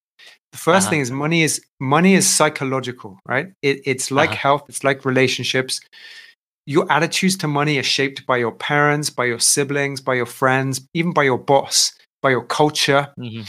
[0.51, 0.91] The 1st Uh-huh.
[0.91, 3.47] thing is money is money is psychological, right?
[3.63, 4.39] It, it's like Uh-huh.
[4.39, 5.81] health, it's like relationships.
[6.67, 10.81] Your attitudes to money are shaped by your parents, by your siblings, by your friends,
[10.95, 13.09] even by your boss, by your culture.
[13.19, 13.45] Mhm.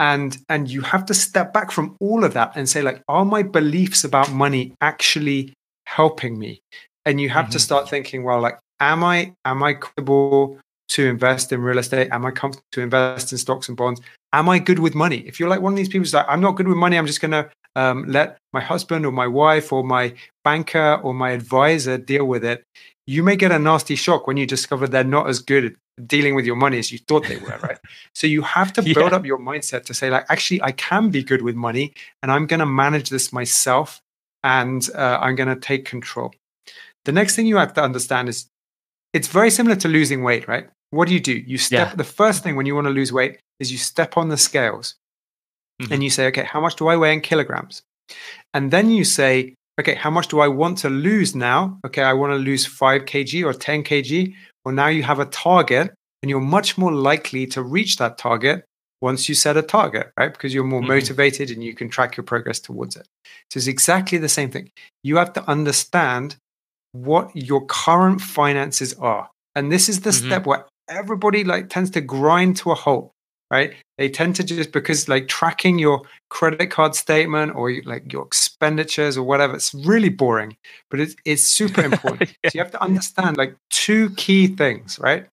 [0.00, 3.24] and and you have to step back from all of that and say like are
[3.24, 5.52] my beliefs about money actually
[5.86, 6.60] helping me?
[7.04, 7.62] And you have to Mhm.
[7.62, 10.56] start thinking well like am i am i comfortable
[10.90, 12.08] to invest in real estate?
[12.12, 14.00] Am i comfortable to invest in stocks and bonds?
[14.32, 15.24] Am i good with money?
[15.26, 17.06] If you're like one of these people who's like i'm not good with money i'm
[17.06, 20.04] just going to um, let my husband or my wife or my
[20.46, 22.58] banker or my advisor deal with it
[23.14, 25.74] you may get a nasty shock when you discover they're not as good at
[26.14, 27.78] dealing with your money as you thought they were right
[28.18, 29.16] so you have to build Yeah.
[29.18, 31.86] up your mindset to say, like, actually, I can be good with money
[32.22, 33.88] and I'm going to manage this myself
[34.42, 36.28] and uh, I'm going to take control.
[37.06, 38.38] The next thing you have to understand is
[39.16, 40.66] it's very similar to losing weight, right?
[40.90, 41.36] What do you do?
[41.52, 41.94] You step, Yeah.
[42.02, 44.86] the first thing when you want to lose weight is you step on the scales
[45.80, 45.92] Mhm.
[45.92, 47.82] and you say, okay, how much do I weigh in kilograms?
[48.54, 51.78] And then you say, okay, how much do I want to lose now?
[51.86, 54.34] Okay, I want to lose 5 kg or 10 kg.
[54.64, 58.64] Well, now you have a target and you're much more likely to reach that target
[59.00, 60.32] once you set a target, right?
[60.32, 60.88] Because you're more Mhm.
[60.88, 63.06] motivated and you can track your progress towards it.
[63.50, 64.70] So it's exactly the same thing.
[65.04, 66.34] You have to understand
[66.92, 69.30] what your current finances are.
[69.54, 70.26] And this is the Mhm.
[70.26, 73.12] step where everybody like tends to grind to a halt,
[73.50, 73.74] right?
[73.96, 79.16] They tend to just because like tracking your credit card statement or like your expenditures
[79.16, 80.56] or whatever, it's really boring,
[80.90, 82.24] but it's it's super important.
[82.46, 85.26] So you have to understand like two key things, right?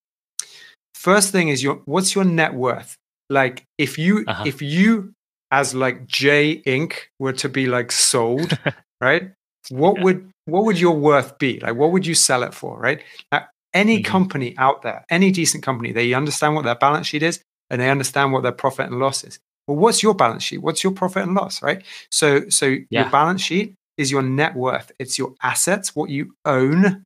[0.93, 2.95] First thing is your what's your net worth?
[3.29, 4.43] Like if you Uh-huh.
[4.45, 5.13] if you
[5.51, 6.93] as like J Inc.
[7.19, 8.57] were to be like sold,
[9.01, 9.31] right?
[9.69, 10.03] What Yeah.
[10.03, 11.59] would what would your worth be?
[11.59, 13.01] Like what would you sell it for, right?
[13.31, 14.03] Now, any Mhm.
[14.03, 17.89] company out there, any decent company, they understand what their balance sheet is and they
[17.89, 19.39] understand what their profit and loss is.
[19.67, 20.59] Well, what's your balance sheet?
[20.59, 21.83] What's your profit and loss, right?
[22.11, 22.85] So so Yeah.
[23.03, 24.91] your balance sheet is your net worth.
[24.99, 27.03] It's your assets, what you own,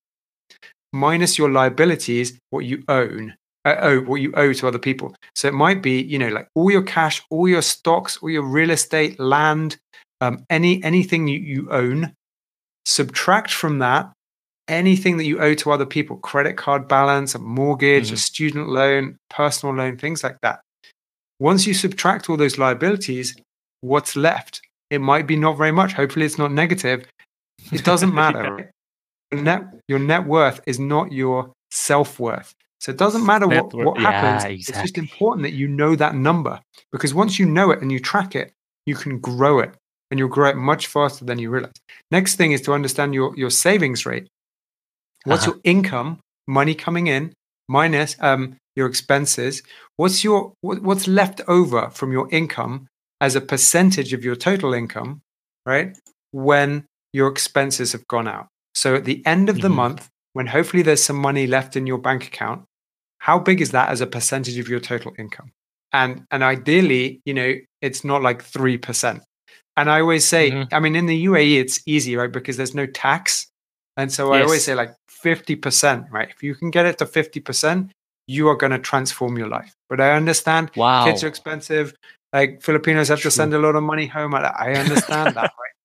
[0.92, 3.36] minus your liabilities, what you own.
[3.66, 5.14] Uh, owe what you owe to other people.
[5.36, 8.42] So it might be, you know, like all your cash, all your stocks, all your
[8.44, 9.78] real estate, land,
[10.22, 12.14] um, any anything you, you own.
[12.86, 14.12] Subtract from that
[14.70, 18.18] anything that you owe to other people, credit card balance, a mortgage, a Mhm.
[18.18, 20.62] student loan, personal loan, things like that.
[21.40, 23.36] Once you subtract all those liabilities,
[23.82, 24.62] what's left?
[24.90, 25.94] It might be not very much.
[25.94, 27.06] Hopefully, it's not negative.
[27.72, 28.58] It doesn't matter.
[28.60, 28.66] Yeah.
[29.32, 32.54] Your net, your net worth is not your self worth.
[32.82, 34.44] So it doesn't matter what, what happens.
[34.44, 36.60] yeah, It's just important that you know that number
[36.92, 38.54] because once you know it and you track it,
[38.86, 39.76] you can grow it
[40.10, 41.74] and you'll grow it much faster than you realize.
[42.10, 44.28] Next thing is to understand your, your savings rate.
[45.26, 45.54] What's Uh-huh.
[45.54, 47.34] your income, money coming in,
[47.68, 49.62] minus um, your expenses?
[49.98, 52.88] What's your what, what's left over from your income
[53.22, 55.22] as a percentage of your total income,
[55.66, 55.98] right?
[56.32, 58.48] When your expenses have gone out.
[58.76, 59.76] So at the end of the Mhm.
[59.76, 62.64] month, when hopefully there's some money left in your bank account,
[63.20, 65.52] how big is that as a percentage of your total income?
[65.92, 69.22] And and ideally, you know, it's not like three percent.
[69.76, 70.74] And I always say, Mhm.
[70.74, 72.32] I mean, in the UAE, it's easy, right?
[72.32, 73.48] Because there's no tax.
[73.98, 76.30] And so I always say like 50%, right?
[76.30, 77.92] If you can get it to 50%,
[78.28, 79.74] you are going to transform your life.
[79.90, 81.06] But I understand Wow.
[81.06, 81.94] kids are expensive.
[82.32, 84.36] Like Filipinos have to send a lot of money home.
[84.36, 85.76] I understand that, right?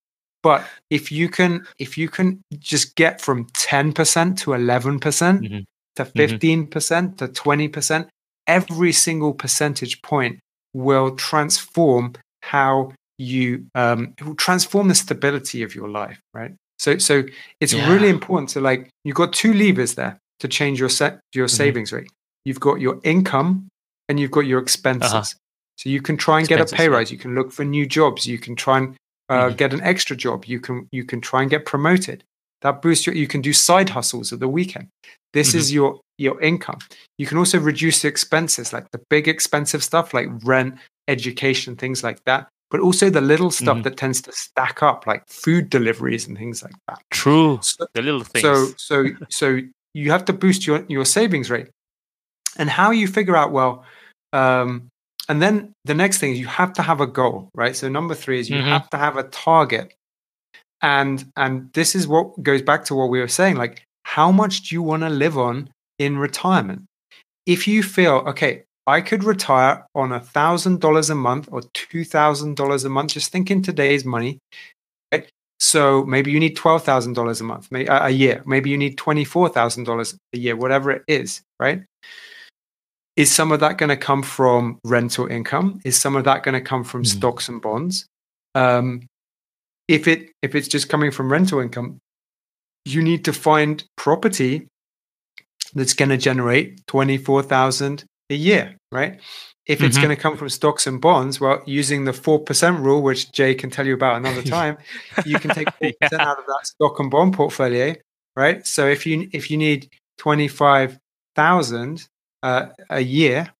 [0.43, 5.65] But if you can, if you can just get from 10% to 11% Mhm.
[5.97, 8.09] to 15% to 20%,
[8.47, 10.39] every single percentage point
[10.75, 16.53] will transform how you um, it will transform the stability of your life, right?
[16.79, 17.23] So, so
[17.61, 21.47] it's really important to like you've got two levers there to change your set your
[21.47, 21.51] Mhm.
[21.57, 22.09] savings rate.
[22.45, 23.69] You've got your income
[24.09, 25.37] and you've got your expenses.
[25.79, 26.77] So you can try and get a Uh-huh.
[26.77, 27.11] Pay rise.
[27.11, 28.27] You can look for new jobs.
[28.27, 28.97] You can try and
[29.31, 29.57] uh, Mhm.
[29.57, 30.45] get an extra job.
[30.45, 32.23] You can you can try and get promoted.
[32.61, 33.15] That boosts your.
[33.17, 34.89] You can do side hustles at the weekend.
[35.33, 35.55] This Mhm.
[35.55, 36.79] is your your income.
[37.19, 42.03] You can also reduce the expenses, like the big expensive stuff, like rent, education, things
[42.05, 43.83] like that, but also the little stuff Mhm.
[43.85, 46.99] that tends to stack up, like food deliveries and things like that.
[47.13, 47.61] True.
[47.63, 48.43] So, The little things.
[48.43, 48.97] so so
[49.41, 49.47] so
[50.01, 51.69] you have to boost your your savings rate,
[52.59, 53.85] and how you figure out well,
[54.33, 54.89] um,
[55.29, 57.77] and then the next thing is you have to have a goal, right?
[57.77, 58.73] So number three is you Mhm.
[58.77, 59.95] have to have a target,
[60.83, 63.85] and and this is what goes back to what we were saying, like
[64.17, 66.83] how much do you want to live on in retirement?
[67.47, 68.65] If you feel okay.
[68.87, 73.13] I could retire on a thousand dollars a month or two thousand dollars a month.
[73.13, 74.39] Just think in today's money.
[75.13, 75.29] right?
[75.59, 78.43] So maybe you need twelve thousand dollars a month, may- a year.
[78.47, 81.41] Maybe you need twenty four thousand dollars a year, whatever it is.
[81.59, 81.83] Right?
[83.17, 85.81] Is some of that going to come from rental income?
[85.85, 87.07] Is some of that going to come from Mhm.
[87.07, 88.07] stocks and bonds?
[88.55, 89.07] Um,
[89.89, 91.99] if it if it's just coming from rental income,
[92.85, 94.67] you need to find property
[95.75, 99.21] that's going to generate twenty four thousand a year, right?
[99.67, 100.03] If it's Mhm.
[100.03, 103.55] going to come from stocks and bonds, well, using the four percent rule, which Jay
[103.55, 104.77] can tell you about another time,
[105.25, 107.95] you can take four percent out of that stock and bond portfolio,
[108.37, 108.67] right?
[108.67, 110.99] So if you if you need twenty five
[111.37, 112.07] thousand
[112.43, 113.53] uh, a year,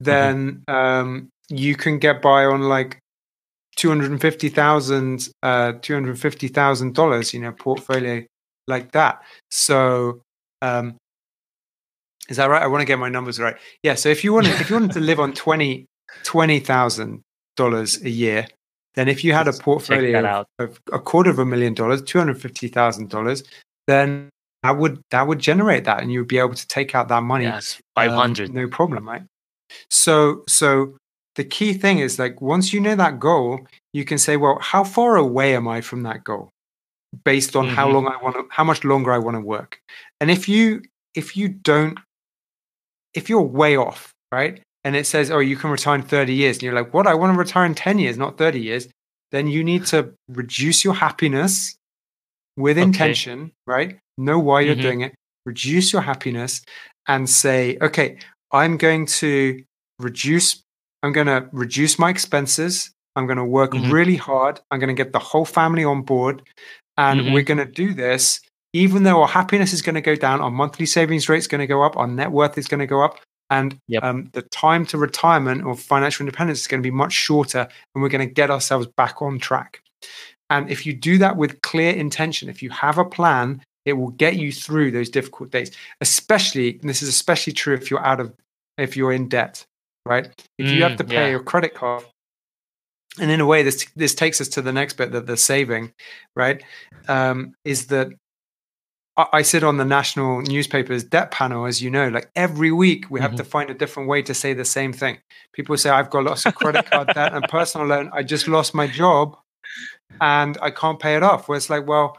[0.00, 2.98] then um, you can get by on like
[3.76, 8.24] two hundred and fifty thousand, uh, two hundred fifty thousand dollars, you know, portfolio
[8.66, 9.22] like that.
[9.50, 10.20] So
[10.62, 10.96] um,
[12.28, 12.62] is that right?
[12.62, 13.56] I want to get my numbers right.
[13.82, 13.94] Yeah.
[13.94, 15.86] So if you wanted, if you wanted to live on twenty
[16.24, 17.22] twenty thousand
[17.56, 18.46] dollars a year,
[18.94, 20.46] then if you had a Let's check portfolio of, out.
[20.58, 23.44] of a quarter of a million dollars, two hundred fifty thousand dollars,
[23.86, 24.28] then
[24.62, 27.22] that would that would generate that, and you would be able to take out that
[27.22, 28.52] money Yes, um, 500.
[28.52, 29.22] no problem, right?
[29.90, 30.96] So, so
[31.36, 33.60] the key thing is like once you know that goal,
[33.92, 36.50] you can say, well, how far away am I from that goal,
[37.24, 37.92] based on how Mhm.
[37.92, 39.78] long I want to, how much longer I want to work.
[40.20, 40.82] And if you
[41.14, 41.98] if you don't,
[43.16, 46.56] if you're way off, right, and it says, oh, you can retire in thirty years,
[46.56, 47.06] and you're like, what?
[47.06, 48.88] I want to retire in ten years, not thirty years.
[49.32, 51.76] Then you need to reduce your happiness
[52.56, 52.86] with Okay.
[52.86, 53.98] intention, right?
[54.16, 54.82] Know why you're Mhm.
[54.82, 55.14] doing it.
[55.44, 56.62] Reduce your happiness
[57.08, 58.18] and say, okay,
[58.52, 59.62] I'm going to
[59.98, 60.62] reduce,
[61.02, 62.90] I'm going to reduce my expenses.
[63.16, 63.90] I'm going to work Mhm.
[63.90, 64.60] really hard.
[64.70, 66.42] I'm going to get the whole family on board.
[66.96, 67.32] And Mhm.
[67.32, 68.40] we're going to do this,
[68.76, 71.60] even though our happiness is going to go down, our monthly savings rate is going
[71.60, 73.18] to go up, our net worth is going to go up.
[73.48, 74.02] And Yep.
[74.02, 77.60] um, the time to retirement or financial independence is going to be much shorter,
[77.94, 79.80] and we're going to get ourselves back on track.
[80.50, 84.10] And if you do that with clear intention, if you have a plan, it will
[84.10, 85.70] get you through those difficult days.
[86.00, 88.34] Especially, and this is especially true if you're out of,
[88.78, 89.64] if you're in debt,
[90.04, 90.28] right?
[90.58, 91.30] If you have Mm, to pay yeah.
[91.30, 92.04] your credit card,
[93.18, 95.92] and in a way, this this takes us to the next bit that the saving,
[96.34, 96.62] right?
[97.08, 98.08] Um, is that
[99.16, 102.08] I, sit on the national newspaper's debt panel, as you know.
[102.08, 103.36] Like every week, we have Mhm.
[103.38, 105.18] to find a different way to say the same thing.
[105.54, 108.10] People say, "I've got lots of credit card debt and personal loan.
[108.12, 109.36] I just lost my job,
[110.20, 112.18] and I can't pay it off." Where it's like, well,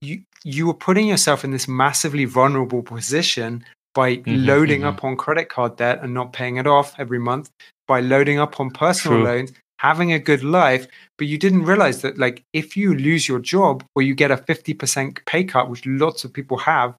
[0.00, 4.86] you you were putting yourself in this massively vulnerable position by Mhm, loading mhm.
[4.86, 7.50] up on credit card debt and not paying it off every month,
[7.86, 9.26] by loading up on personal True.
[9.26, 13.38] loans, having a good life, but you didn't realize that like if you lose your
[13.38, 16.94] job or you get a 50% pay cut, which lots of people have,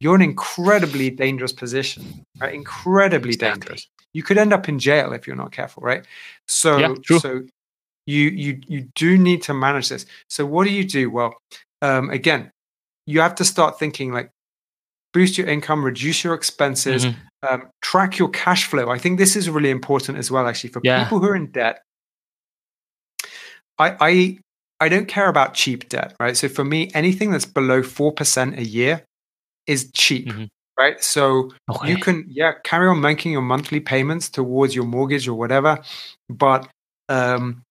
[0.00, 2.02] you're in an incredibly dangerous position,
[2.40, 2.52] right?
[2.54, 3.60] Incredibly Exactly.
[3.60, 3.88] dangerous.
[4.14, 6.04] You could end up in jail if you're not careful, right?
[6.48, 7.42] So Yeah, so
[8.06, 10.04] you you you do need to manage this.
[10.28, 11.10] So what do you do?
[11.10, 11.34] Well,
[11.82, 12.50] um, again,
[13.06, 14.30] you have to start thinking like
[15.12, 17.14] boost your income, reduce your expenses, Mhm.
[17.48, 18.90] um, track your cash flow.
[18.90, 20.98] I think this is really important as well, actually, for Yeah.
[21.04, 21.82] people who are in debt.
[23.78, 24.38] I, I
[24.80, 26.36] I don't care about cheap debt, right?
[26.36, 29.02] So for me, anything that's below four percent a year
[29.66, 30.48] is cheap, Mhm.
[30.78, 31.02] right?
[31.02, 31.90] So Okay.
[31.92, 35.78] you can yeah carry on making your monthly payments towards your mortgage or whatever,
[36.28, 36.68] but
[37.08, 37.62] um,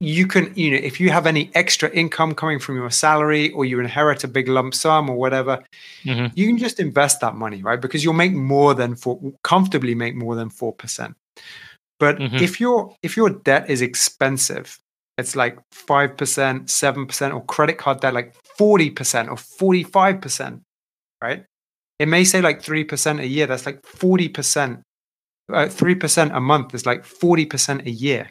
[0.00, 3.64] you can you know if you have any extra income coming from your salary or
[3.64, 5.62] you inherit a big lump sum or whatever,
[6.04, 6.32] Mhm.
[6.36, 7.80] you can just invest that money, right?
[7.80, 11.16] Because you'll make more than four, comfortably make more than four percent.
[11.98, 12.40] But Mhm.
[12.42, 14.78] if your if your debt is expensive,
[15.18, 19.82] it's like five percent, seven percent, or credit card debt like forty percent or forty
[19.82, 20.62] five percent,
[21.22, 21.44] right?
[21.98, 23.46] It may say like three percent a year.
[23.46, 24.82] That's like forty percent.
[25.52, 28.30] uh, Three percent a month is like forty percent a year,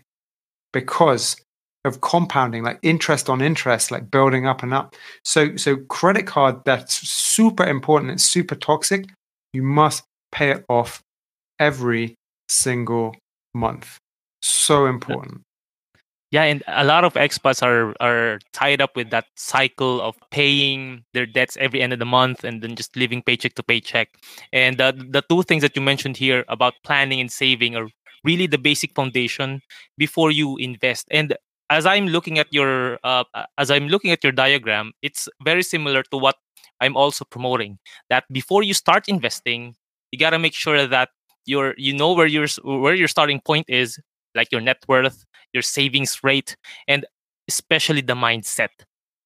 [0.74, 1.38] because
[1.86, 4.96] of compounding, like interest on interest, like building up and up.
[5.24, 8.12] So, so credit card that's super important.
[8.12, 9.06] It's super toxic.
[9.54, 11.02] You must pay it off
[11.60, 12.16] every
[12.50, 13.16] single
[13.54, 13.98] month.
[14.42, 15.42] So important.
[16.32, 21.06] Yeah, and a lot of expats are are tied up with that cycle of paying
[21.14, 24.10] their debts every end of the month and then just living paycheck to paycheck.
[24.52, 27.88] And the the two things that you mentioned here about planning and saving are
[28.24, 29.62] really the basic foundation
[29.98, 31.08] before you invest.
[31.12, 31.38] And
[31.70, 33.24] as I'm looking at your uh,
[33.58, 36.36] as I'm looking at your diagram, it's very similar to what
[36.82, 37.78] I'm also promoting.
[38.10, 39.76] That before you start investing,
[40.12, 41.10] you gotta make sure that
[41.46, 44.00] you're you know where your where your starting point is,
[44.36, 46.56] like your net worth, your savings rate,
[46.88, 47.06] and
[47.48, 48.70] especially the mindset.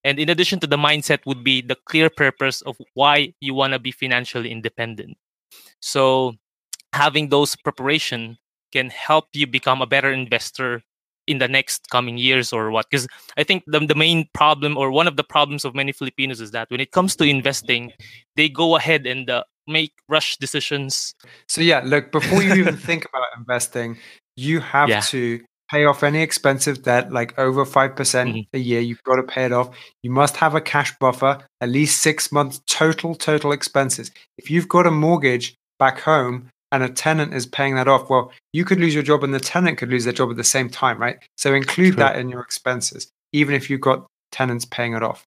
[0.04, 3.74] And in addition to the mindset, would be the clear purpose of why you want
[3.74, 5.18] to be financially independent.
[5.82, 6.36] So
[6.94, 8.38] having those preparation
[8.72, 10.84] can help you become a better investor
[11.28, 13.08] in the next coming years or what because
[13.38, 16.50] i think the, the main problem or one of the problems of many filipinos is
[16.52, 17.94] that when it comes to investing
[18.36, 21.14] they go ahead and uh, make rush decisions
[21.48, 23.96] so yeah look before you even think about investing
[24.40, 25.02] you have yeah.
[25.02, 29.18] to pay off any expensive debt like over 5% mm hmm a year you've got
[29.18, 29.70] to pay it off
[30.02, 34.10] you must have a cash buffer at least six months total total expenses
[34.40, 38.32] if you've got a mortgage back home and a tenant is paying that off, well,
[38.54, 40.70] you could lose your job and the tenant could lose their job at the same
[40.70, 41.18] time, right?
[41.38, 45.24] So include that in your expenses, even if you've got tenants paying it off.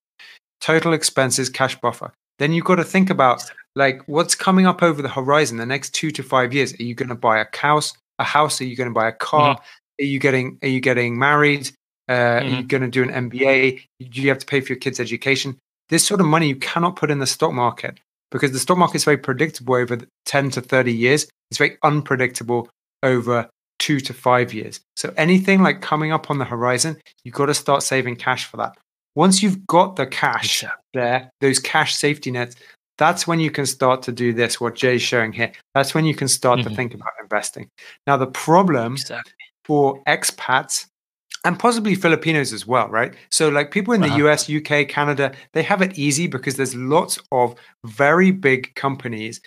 [0.61, 2.13] Total expenses, cash buffer.
[2.39, 3.43] Then you've got to think about
[3.75, 6.73] like what's coming up over the horizon the next two to five years.
[6.79, 7.93] Are you going to buy a house?
[8.19, 8.61] A house?
[8.61, 9.55] Are you going to buy a car?
[9.55, 10.03] Mm-hmm.
[10.03, 11.71] Are you getting Are you getting married?
[12.07, 12.45] Uh, mm-hmm.
[12.45, 12.67] Are you mm-hmm.
[12.67, 13.81] going to do an MBA?
[14.09, 15.57] Do you have to pay for your kids' education?
[15.89, 17.99] This sort of money you cannot put in the stock market
[18.31, 21.27] because the stock market is very predictable over 10 to 30 years.
[21.51, 22.69] It's very unpredictable
[23.03, 23.47] over
[23.79, 24.79] two to five years.
[24.95, 28.57] So anything like coming up on the horizon, you've got to start saving cash for
[28.57, 28.77] that.
[29.15, 32.55] Once you've got the cash there, those cash safety nets,
[32.97, 35.51] that's when you can start to do this, what Jay's showing here.
[35.73, 36.69] That's when you can start mm-hmm.
[36.69, 37.69] to think about investing.
[38.05, 39.33] Now, the problem exactly.
[39.65, 40.87] for expats
[41.45, 43.13] and possibly Filipinos as well, right?
[43.31, 44.29] So, like people in the uh-huh.
[44.29, 49.41] US, UK, Canada, they have it easy because there's lots of very big companies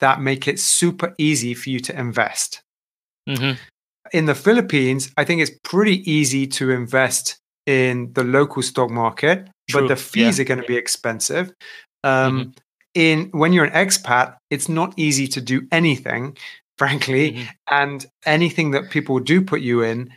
[0.00, 2.62] that make it super easy for you to invest.
[3.28, 3.60] Mm-hmm.
[4.12, 9.48] In the Philippines, I think it's pretty easy to invest in the local stock market,
[9.70, 9.82] True.
[9.82, 10.42] but the fees yeah.
[10.42, 11.52] are going to be expensive.
[12.04, 12.50] Um, mm-hmm.
[12.94, 16.36] In when you're an expat, it's not easy to do anything,
[16.78, 17.48] frankly, mm-hmm.
[17.70, 20.12] and anything that people do put you in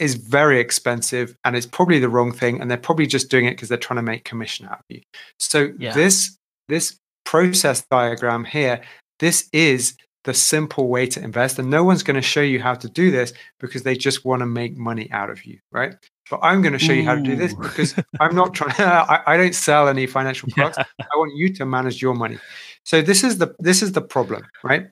[0.00, 3.50] is very expensive and it's probably the wrong thing and they're probably just doing it
[3.50, 5.00] because they're trying to make commission out of you
[5.38, 5.92] so yeah.
[5.92, 6.36] this
[6.68, 6.96] this
[7.26, 8.80] process diagram here
[9.18, 9.94] this is
[10.24, 13.10] the simple way to invest and no one's going to show you how to do
[13.10, 15.94] this because they just want to make money out of you right
[16.30, 19.22] but i'm going to show you how to do this because i'm not trying I,
[19.26, 21.06] I, don't sell any financial products yeah.
[21.12, 22.38] i want you to manage your money
[22.84, 24.88] so this is the this is the problem right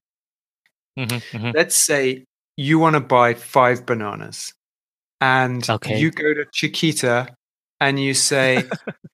[0.99, 1.51] mm-hmm, mm-hmm.
[1.55, 2.25] let's say
[2.57, 4.53] you want to buy five bananas
[5.21, 5.99] and okay.
[5.99, 7.29] you go to Chiquita
[7.81, 8.65] and you say,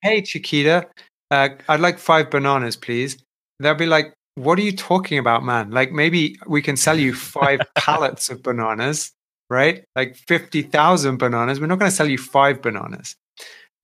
[0.03, 0.87] "Hey, Chiquita,
[1.31, 3.19] uh, I'd like five bananas, please."
[3.61, 5.71] They'll be like, "What are you talking about, man?
[5.71, 9.13] Like maybe we can sell you five pallets of bananas,
[9.55, 9.85] right?
[9.97, 11.61] Like fifty thousand bananas.
[11.61, 13.17] We're not going to sell you five bananas."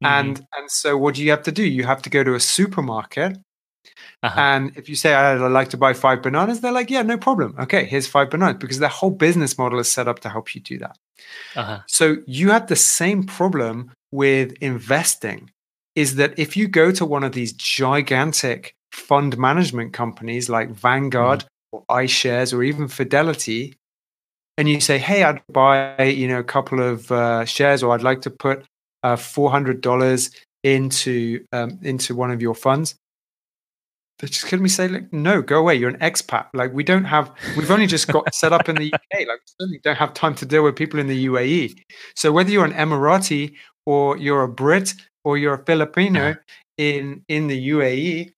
[0.03, 0.07] Mm-hmm.
[0.07, 1.63] And and so what do you have to do?
[1.63, 3.39] You have to go to a supermarket
[4.23, 4.41] uh-huh.
[4.41, 7.55] And if you say, I'd like to buy five bananas, they're like, yeah, no problem.
[7.59, 10.61] Okay, here's five bananas because their whole business model is set up to help you
[10.61, 10.99] do that.
[11.57, 11.81] Uh-huh.
[11.87, 15.51] So you have the same problem with investing
[15.97, 21.41] is that if you go to one of these gigantic fund management companies like Vanguard
[21.41, 21.77] mm-hmm.
[21.77, 23.75] or iShares or even Fidelity,
[24.57, 28.03] and you say, hey, I'd buy, you know, a couple of uh, shares or I'd
[28.03, 28.65] like to put
[29.03, 30.31] uh, $400
[30.63, 32.95] into um, into one of your funds
[34.21, 35.75] they're just going to be saying, like, no, go away.
[35.75, 36.49] You're an expat.
[36.53, 39.21] Like, we don't have, we've only just got set up in the UK.
[39.21, 41.75] Like, we certainly don't have time to deal with people in the UAE.
[42.15, 43.55] So, whether you're an Emirati
[43.87, 44.95] or you're a Brit
[45.25, 46.37] or you're a Filipino
[46.77, 48.33] in, in the UAE,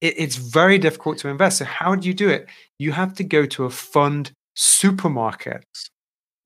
[0.00, 1.58] it, it's very difficult to invest.
[1.58, 2.48] So, how do you do it?
[2.80, 5.64] You have to go to a fund supermarket,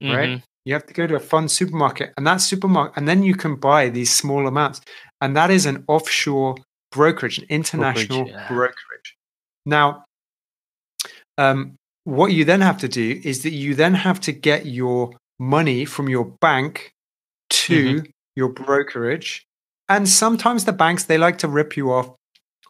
[0.02, 0.14] mm-hmm.
[0.14, 0.42] right?
[0.64, 3.56] You have to go to a fund supermarket, and that supermarket, and then you can
[3.56, 4.82] buy these small amounts.
[5.20, 6.56] And that is an offshore
[6.92, 8.40] brokerage, an international brokerage.
[8.40, 8.48] Yeah.
[8.48, 9.16] brokerage.
[9.64, 10.04] Now,
[11.38, 15.12] um, what you then have to do is that you then have to get your
[15.38, 16.92] money from your bank
[17.48, 18.06] to mm-hmm.
[18.36, 19.44] your brokerage.
[19.88, 22.14] And sometimes the banks, they like to rip you off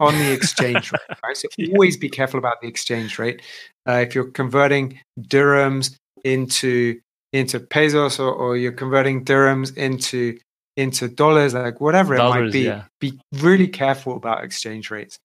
[0.00, 1.00] on the exchange rate.
[1.22, 1.36] Right?
[1.36, 1.72] So yeah.
[1.72, 3.42] always be careful about the exchange rate.
[3.86, 7.00] Uh, if you're converting dirhams into
[7.32, 10.38] into pesos or, or you're converting dirhams into
[10.76, 12.84] into dollars, like whatever dollars, it might be, yeah.
[13.00, 15.18] be really careful about exchange rates.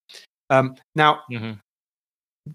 [0.49, 1.53] Um, now, mm-hmm.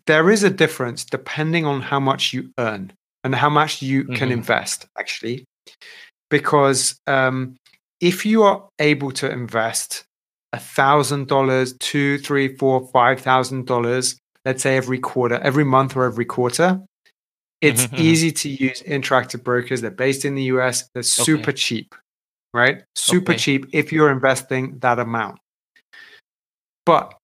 [0.07, 2.93] there is a difference depending on how much you earn
[3.25, 4.15] and how much you mm-hmm.
[4.15, 5.45] can invest, actually.
[6.31, 7.57] Because um,
[8.01, 10.05] if you are able to invest
[10.53, 15.97] a thousand dollars, two, three, four, five thousand dollars, let's say every quarter, every month
[15.97, 16.81] or every quarter,
[17.63, 17.99] It's Mhm, mhm.
[18.01, 19.81] easy to use interactive brokers.
[19.83, 20.89] They're based in the US.
[20.95, 21.95] They're super cheap,
[22.55, 22.83] right?
[22.97, 23.39] Super Okay.
[23.39, 25.39] cheap if you're investing that amount.
[26.87, 27.15] But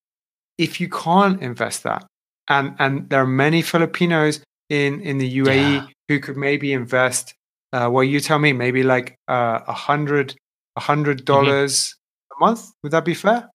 [0.58, 2.06] if you can't invest that,
[2.48, 5.86] and and there are many Filipinos in in the UAE Yeah.
[6.08, 7.34] who could maybe invest.
[7.72, 10.34] Uh, well, you tell me, maybe like uh, a hundred,
[10.76, 11.24] a hundred Mm-hmm.
[11.24, 11.94] dollars
[12.38, 12.70] a month.
[12.82, 13.48] Would that be fair?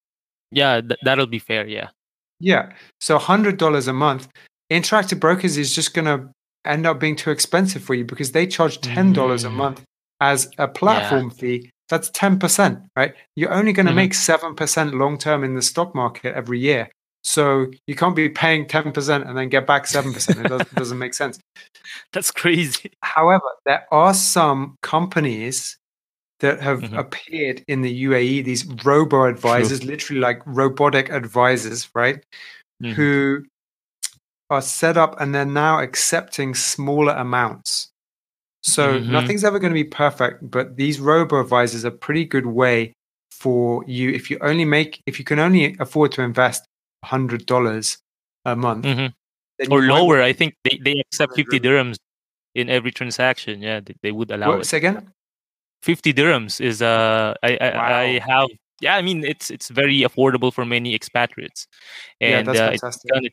[0.51, 1.67] Yeah, th- that'll be fair.
[1.67, 1.89] Yeah.
[2.39, 2.71] Yeah.
[2.99, 4.27] So hundred dollars a month.
[4.71, 6.29] Interactive brokers is just going to
[6.65, 9.53] end up being too expensive for you because they charge ten dollars a Mm.
[9.55, 9.83] month
[10.19, 11.69] as a platform fee.
[11.89, 13.13] That's ten percent, right?
[13.35, 13.95] You're only going to Mhm.
[13.95, 16.89] make seven percent long term in the stock market every year.
[17.23, 20.39] So you can't be paying ten percent and then get back seven percent.
[20.39, 21.39] It doesn't, doesn't make sense.
[22.13, 22.91] That's crazy.
[23.03, 25.77] However, there are some companies
[26.41, 26.97] that have Mhm.
[26.97, 32.23] appeared in the UAE, these robo advisors, literally like robotic advisors, right?
[32.83, 32.93] Mhm.
[32.93, 33.45] Who
[34.49, 37.89] are set up and they're now accepting smaller amounts.
[38.63, 39.07] So Mhm.
[39.07, 42.93] nothing's ever going to be perfect, but these robo advisors are a pretty good way
[43.31, 46.65] for you if you only make if you can only afford to invest
[47.03, 47.97] hundred dollars
[48.45, 49.13] a month Mhm.
[49.69, 50.21] Or lower.
[50.21, 51.97] I think they, they accept 50 dirhams
[52.55, 53.61] in every transaction.
[53.61, 54.65] Yeah, they, they would allow What, it.
[54.65, 55.11] say again?
[55.81, 58.49] 50 dirhams is uh I I, I have
[58.81, 61.67] yeah I mean it's it's very affordable for many expatriates.
[62.19, 63.29] Yeah, and that's uh, it's gonna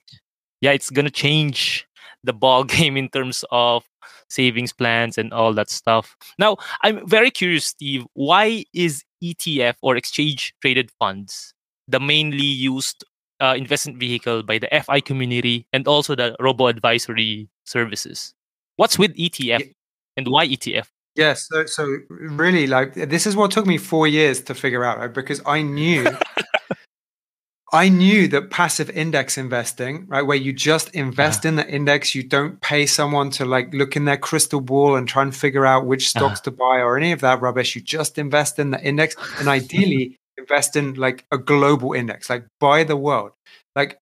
[0.60, 1.86] yeah it's gonna change
[2.24, 3.84] the ball game in terms of
[4.28, 6.16] savings plans and all that stuff.
[6.38, 11.54] Now i'm very curious steve why is etf or exchange traded funds
[11.88, 13.04] the mainly used
[13.40, 18.34] uh, investment vehicle by the fi community and also the robo advisory services?
[18.76, 19.74] What's with etf Ye-
[20.16, 20.86] and why etf
[21.18, 24.98] Yes, so so really like this is what took me four years to figure out,
[24.98, 25.12] right?
[25.12, 26.06] Because I knew
[27.72, 31.48] I knew that passive index investing, right, where you just invest uh-huh.
[31.48, 35.08] in the index, you don't pay someone to like look in their crystal ball and
[35.08, 36.26] try and figure out which uh-huh.
[36.26, 37.74] stocks to buy or any of that rubbish.
[37.74, 42.46] You just invest in the index and ideally invest in like a global index, like
[42.60, 43.32] buy the world.
[43.74, 43.98] Like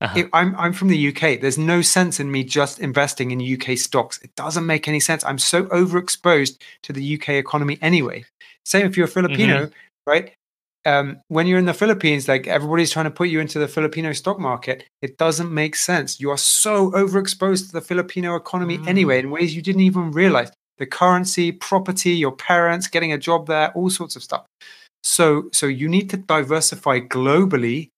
[0.00, 0.18] Uh-huh.
[0.18, 1.40] if I'm I'm from the UK.
[1.40, 4.18] There's no sense in me just investing in UK stocks.
[4.22, 5.24] It doesn't make any sense.
[5.24, 8.24] I'm so overexposed to the UK economy anyway.
[8.64, 9.70] Same if you're a Filipino,
[10.06, 10.32] right?
[10.86, 14.12] Um, when you're in the Philippines, like everybody's trying to put you into the Filipino
[14.12, 14.84] stock market.
[15.02, 16.20] It doesn't make sense.
[16.20, 20.50] You are so overexposed to the Filipino economy anyway in ways you didn't even realize.
[20.78, 24.46] The currency, property, your parents getting a job there, all sorts of stuff.
[25.02, 27.88] So so you need to diversify globally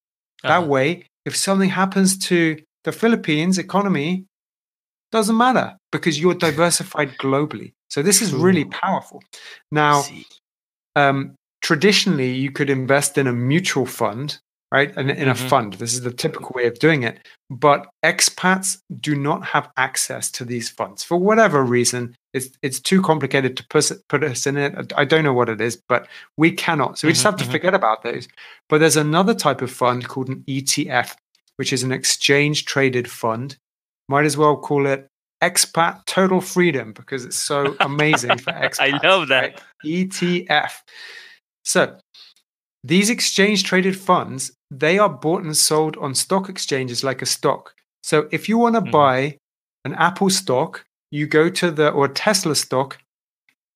[0.43, 0.67] that Uh-huh.
[0.67, 4.27] way, if something happens to the Philippines economy,
[5.13, 7.73] doesn't matter because you're diversified globally.
[7.89, 9.23] So this is really powerful.
[9.73, 10.05] Now,
[10.95, 14.39] um, traditionally, you could invest in a mutual fund,
[14.73, 14.93] right?
[14.97, 15.49] And in a Mhm.
[15.49, 15.73] fund.
[15.75, 17.19] This is the typical way of doing it.
[17.51, 22.15] But expats do not have access to these funds for whatever reason.
[22.33, 24.93] It's it's too complicated to put, put us in it.
[24.97, 26.07] I don't know what it is, but
[26.37, 26.99] we cannot.
[26.99, 27.51] So we just Mhm, have to mhm.
[27.51, 28.29] forget about those.
[28.69, 31.17] But there's another type of fund called an ETF,
[31.57, 33.57] which is an exchange traded fund.
[34.09, 35.09] Might as well call it
[35.43, 38.81] expat total freedom because it's so amazing for expats.
[38.81, 39.41] I love that.
[39.55, 39.63] right?
[39.85, 40.83] ETF.
[41.65, 41.97] So
[42.83, 47.75] these exchange traded funds, they are bought and sold on stock exchanges like a stock.
[48.03, 48.91] So if you want to Mhm.
[48.91, 49.37] buy
[49.85, 52.99] an Apple stock, you go to the or Tesla stock,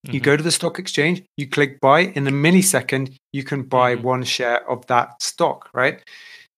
[0.05, 0.25] you Mhm.
[0.25, 4.03] go to the stock exchange, you click buy in a millisecond, you can buy Mhm.
[4.03, 6.01] one share of that stock, right?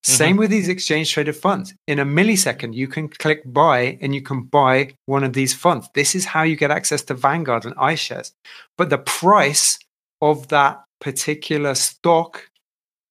[0.03, 1.73] Same with these exchange traded funds.
[1.85, 5.89] In a millisecond, you can click buy and you can buy one of these funds.
[5.95, 8.31] This is how you get access to Vanguard and iShares.
[8.77, 9.77] But the price
[10.21, 12.49] of that particular stock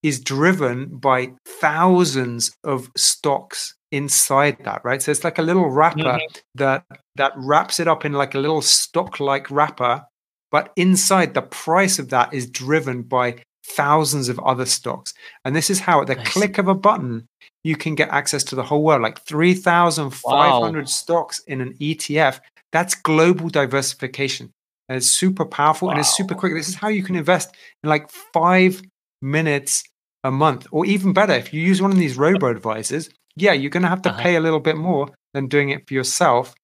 [0.03, 5.03] is driven by thousands of stocks inside that, right?
[5.03, 6.41] So it's like a little wrapper mm-hmm.
[6.57, 6.85] that
[7.17, 10.05] that wraps it up in like a little stock-like wrapper,
[10.51, 15.13] but inside the price of that is driven by thousands of other stocks.
[15.45, 16.31] And this is how at the see.
[16.31, 17.27] click of a button
[17.65, 22.39] you can get access to the whole world, like 3,500 stocks in an ETF.
[22.71, 24.53] That's global diversification.
[24.89, 26.55] And it's super powerful and it's super quick.
[26.55, 28.81] This is how you can invest in like five
[29.23, 29.83] minutes
[30.25, 33.71] a month, or even better, if you use one of these robo advisors, yeah, you're
[33.71, 34.23] going to have to Uh-huh.
[34.23, 36.55] pay a little bit more than doing it for yourself,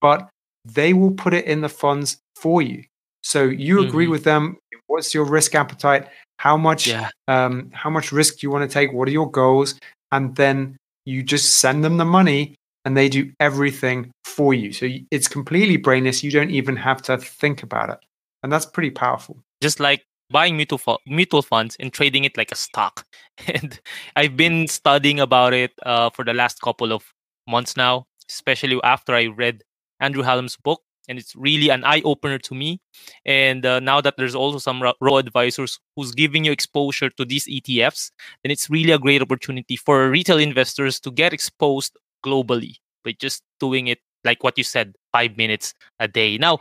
[0.00, 0.28] but
[0.64, 2.84] they will put it in the funds for you.
[3.22, 4.10] So you agree Mhm.
[4.10, 4.56] with them.
[4.86, 6.08] What's your risk appetite?
[6.38, 7.10] How much Yeah.
[7.26, 8.92] um, how much risk do you want to take?
[8.92, 9.74] What are your goals?
[10.12, 12.54] And then you just send them the money
[12.88, 14.72] and they do everything for you.
[14.72, 16.24] So it's completely brainless.
[16.24, 17.98] You don't even have to think about it.
[18.42, 19.42] And that's pretty powerful.
[19.60, 23.04] just like buying mutual mutual funds and trading it like a stock.
[23.54, 23.78] And
[24.16, 27.12] I've been studying about it uh, for the last couple of
[27.46, 29.64] months now, especially after I read
[30.00, 32.80] Andrew Hallam's book, and it's really an eye opener to me.
[33.26, 37.46] And uh, now that there's also some robo advisors who's giving you exposure to these
[37.46, 38.10] ETFs,
[38.42, 41.92] then it's really a great opportunity for retail investors to get exposed
[42.24, 46.38] globally by just doing it like what you said, five minutes a day.
[46.38, 46.58] Now,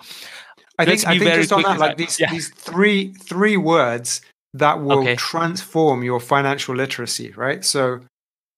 [0.80, 2.32] I think I think just on that, like these yeah.
[2.32, 4.22] these three three words
[4.54, 5.16] that will okay.
[5.16, 7.64] transform your financial literacy, right?
[7.66, 8.02] So,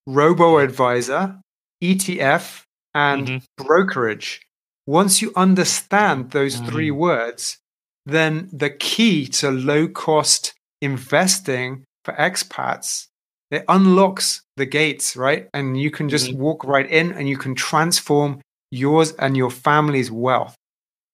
[0.05, 1.39] robo advisor,
[1.83, 3.63] ETF, and mm-hmm.
[3.63, 4.41] brokerage.
[4.85, 6.69] Once you understand those mm-hmm.
[6.69, 7.59] three words,
[8.05, 13.07] then the key to low cost investing for expats
[13.51, 15.49] it unlocks the gates, right?
[15.53, 16.41] And you can just mm-hmm.
[16.41, 18.41] walk right in and you can transform
[18.71, 20.55] yours and your family's wealth.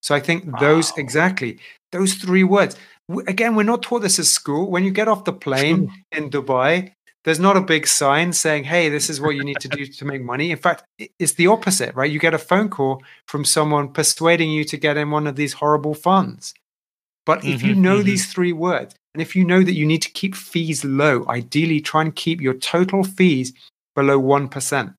[0.02, 0.60] So I think wow.
[0.60, 1.60] those exactly
[1.92, 2.76] those three words.
[3.28, 4.70] Again, we're not taught this at school.
[4.70, 6.92] When you get off the plane in Dubai,
[7.24, 10.06] there's not a big sign saying, "Hey, this is what you need to do to
[10.06, 10.84] make money." In fact,
[11.20, 12.12] it's the opposite, right?
[12.12, 15.54] You get a phone call from someone persuading you to get in one of these
[15.54, 16.54] horrible funds.
[17.26, 18.06] But if mm-hmm, you know mm-hmm.
[18.06, 21.80] these three words, and if you know that you need to keep fees low, ideally
[21.80, 23.54] try and keep your total fees
[23.96, 24.94] below 1%.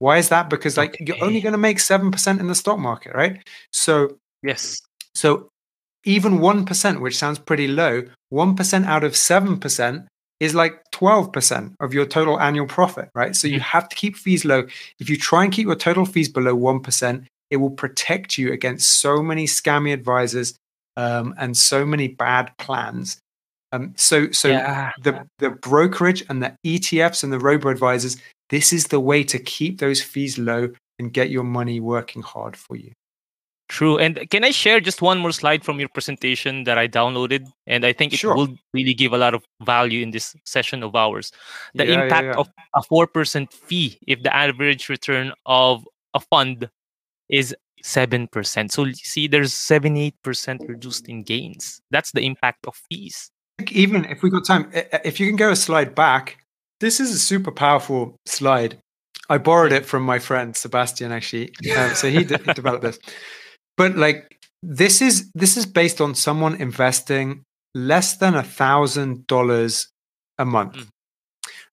[0.00, 0.50] Why is that?
[0.50, 1.04] Because like okay.
[1.06, 3.46] you're only going to make 7% in the stock market, right?
[3.72, 4.80] So Yes.
[5.14, 5.48] So
[6.04, 8.02] even 1%, which sounds pretty low,
[8.32, 10.06] 1% out of 7%
[10.40, 13.36] is like 12% of your total annual profit, right?
[13.36, 13.62] So you mm.
[13.62, 14.66] have to keep fees low.
[14.98, 19.00] If you try and keep your total fees below 1%, it will protect you against
[19.00, 20.54] so many scammy advisors
[20.96, 23.18] um, and so many bad plans.
[23.72, 24.90] Um, so so yeah.
[25.02, 28.16] the, the brokerage and the ETFs and the robo advisors,
[28.48, 32.56] this is the way to keep those fees low and get your money working hard
[32.56, 32.92] for you.
[33.70, 33.98] True.
[33.98, 37.46] And can I share just one more slide from your presentation that I downloaded?
[37.68, 38.34] And I think it sure.
[38.34, 41.30] will really give a lot of value in this session of ours.
[41.76, 42.40] The yeah, impact yeah, yeah.
[42.40, 46.68] of a 4% fee if the average return of a fund
[47.28, 47.54] is
[47.84, 48.72] 7%.
[48.72, 51.80] So see, there's 78% reduced in gains.
[51.92, 53.30] That's the impact of fees.
[53.72, 54.70] Even if we got time,
[55.04, 56.38] if you can go a slide back,
[56.80, 58.78] this is a super powerful slide.
[59.28, 61.52] I borrowed it from my friend Sebastian, actually.
[61.76, 62.98] Um, so he, he developed this.
[63.76, 67.44] But like this is this is based on someone investing
[67.74, 69.88] less than a thousand dollars
[70.38, 70.76] a month.
[70.76, 70.88] Mm.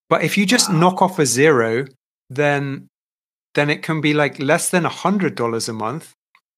[0.09, 0.77] But if you just wow.
[0.77, 1.85] knock off a zero,
[2.29, 2.87] then
[3.55, 6.13] then it can be like less than a hundred dollars a month,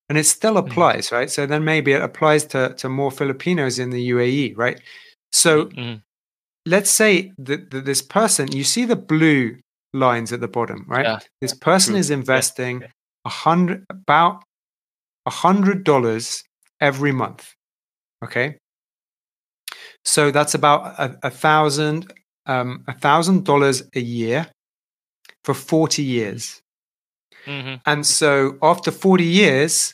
[0.10, 0.68] and it still hmm.
[0.68, 1.14] applies, mm.
[1.14, 1.32] right?
[1.32, 4.80] So then maybe it applies to to more Filipinos in the UAE, right?
[5.32, 6.02] So mm.
[6.66, 9.58] let's say that, that, this person, you see the blue
[9.94, 11.06] lines at the bottom, right?
[11.06, 11.20] Yeah.
[11.42, 12.00] This person True.
[12.00, 12.84] is investing
[13.26, 14.44] a hundred about
[15.26, 16.44] a $100
[16.82, 17.54] every month.
[18.24, 18.58] Okay.
[20.06, 22.12] So that's about a, a thousand,
[22.46, 24.48] um, a thousand dollars a year
[25.44, 26.62] for 40 years.
[27.46, 27.76] Mm-hmm.
[27.86, 29.94] And so after 40 years,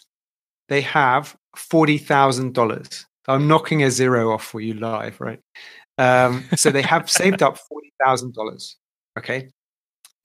[0.70, 3.06] they have $40,000.
[3.28, 5.40] I'm knocking a zero off for you live, right?
[5.98, 7.58] Um, so they have saved up
[8.06, 8.76] $40,000.
[9.18, 9.50] Okay.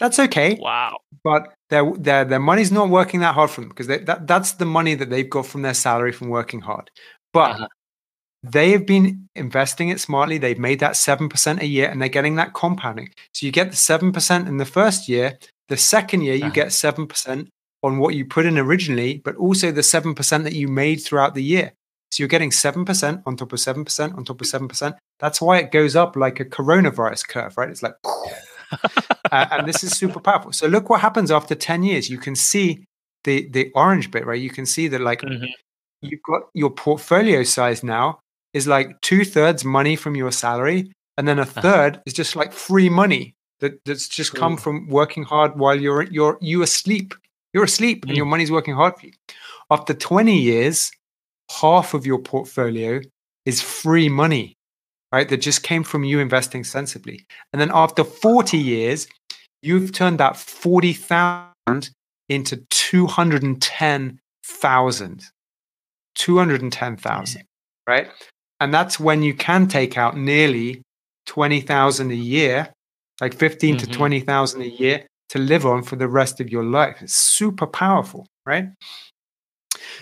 [0.01, 0.55] That's okay.
[0.55, 0.97] Wow.
[1.23, 4.53] But their their their money's not working that hard for them because they, that that's
[4.53, 6.91] the money that they've got from their salary from working hard.
[7.35, 7.69] But uh-huh.
[8.43, 10.39] they have been investing it smartly.
[10.39, 13.11] They've made that seven percent a year, and they're getting that compounding.
[13.35, 15.39] So you get the seven percent in the first year.
[15.69, 16.55] The second year, you uh-huh.
[16.55, 17.51] get seven percent
[17.83, 21.35] on what you put in originally, but also the seven percent that you made throughout
[21.35, 21.73] the year.
[22.11, 24.97] So you're getting seven percent on top of seven percent on top of seven percent.
[25.19, 27.71] That's why it goes up like a coronavirus curve, right?
[27.71, 28.79] It's like uh,
[29.33, 30.53] and this is super powerful.
[30.53, 32.11] So look what happens after 10 years.
[32.11, 32.85] You can see
[33.25, 34.41] the the orange bit, right?
[34.41, 35.45] You can see that like mm-hmm.
[36.03, 38.21] you've got your portfolio size now
[38.53, 42.03] is like two thirds money from your salary, and then a 3rd uh-huh.
[42.07, 46.39] is just like free money that, that's just come from working hard while you're you're
[46.41, 47.15] you asleep.
[47.53, 48.11] You're asleep mm-hmm.
[48.11, 48.31] and your mm.
[48.31, 49.13] money's working hard for you.
[49.73, 50.93] After 20 years,
[51.61, 53.01] half of your portfolio
[53.45, 54.57] is free money
[55.13, 55.29] right?
[55.29, 57.27] That just came from you investing sensibly.
[57.53, 59.07] And then after 40 years,
[59.63, 61.91] you've turned that 40,000
[62.29, 65.23] into 210,000.
[66.17, 67.43] 210,000,
[67.89, 68.09] right?
[68.59, 70.83] And that's when you can take out nearly
[71.27, 72.73] 20,000 a year,
[73.21, 73.87] like 15 mm-hmm.
[73.87, 76.99] to 20,000 a year to live on for the rest of your life.
[77.01, 78.69] It's super powerful, right?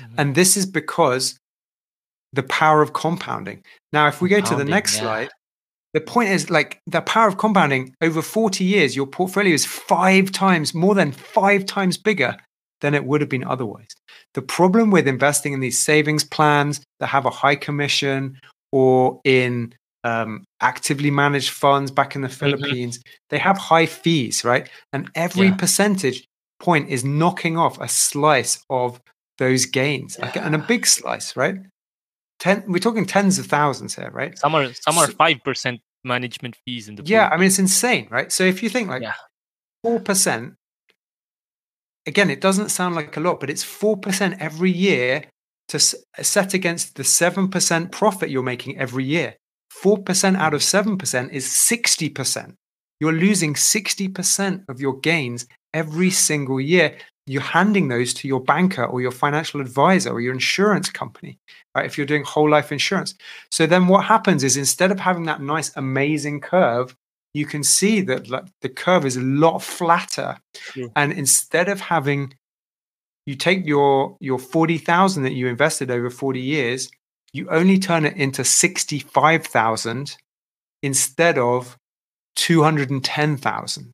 [0.01, 0.15] Mm-hmm.
[0.19, 1.39] And this is because
[2.33, 3.63] the power of compounding.
[3.93, 5.01] Now, if we go to the next yeah.
[5.01, 5.29] slide,
[5.95, 10.31] the point is like the power of compounding over 40 years, your portfolio is five
[10.31, 12.37] times, more than five times bigger
[12.81, 13.89] than it would have been otherwise.
[14.35, 18.39] The problem with investing in these savings plans that have a high commission
[18.71, 19.75] or in
[20.05, 22.37] um, actively managed funds back in the mm-hmm.
[22.37, 23.11] Philippines, mm-hmm.
[23.31, 24.69] they have high fees, right?
[24.93, 25.57] And every yeah.
[25.57, 26.27] percentage
[26.61, 29.01] point is knocking off a slice of
[29.39, 31.57] those gains like, and a big slice, right?
[32.41, 34.37] Ten, we're talking tens of thousands here, right?
[34.39, 37.59] Some are some are So- five percent management fees in the Yeah, I mean it's
[37.59, 38.31] insane, right?
[38.33, 39.15] So if you think like Yeah.
[39.83, 40.55] four percent,
[42.07, 45.25] again, it doesn't sound like a lot, but it's four percent every year
[45.69, 49.35] to s- set against the seven percent profit you're making every year.
[49.71, 52.55] Four percent out of seven percent is sixty percent.
[53.01, 56.97] You're losing sixty percent of your gains every single year.
[57.29, 61.39] You're handing those to your banker or your financial advisor or your insurance company,
[61.75, 61.85] right?
[61.85, 63.15] If you're doing whole life insurance.
[63.51, 66.97] So then what happens is instead of having that nice, amazing curve,
[67.35, 70.39] you can see that like, the curve is a lot flatter.
[70.55, 70.91] True.
[70.97, 72.33] And instead of having,
[73.27, 76.91] you take your your forty thousand that you invested over forty years,
[77.35, 80.17] you only turn it into sixty five thousand
[80.83, 81.77] instead of
[82.37, 83.93] two hundred and ten thousand,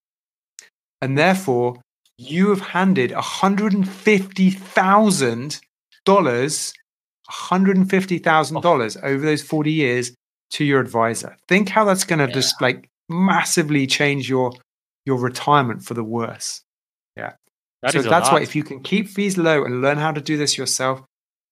[1.01, 1.80] and therefore
[2.19, 5.61] you have handed one hundred and fifty thousand
[6.05, 6.73] dollars,
[7.27, 10.15] one hundred and fifty thousand dollars over those forty years
[10.51, 11.37] to your advisor.
[11.49, 12.35] Think how that's going to Yeah.
[12.35, 14.53] just like massively change your
[15.07, 16.62] your retirement for the worse.
[17.17, 17.33] Yeah.
[17.83, 20.37] That so that's why if you can keep fees low and learn how to do
[20.39, 21.03] this yourself,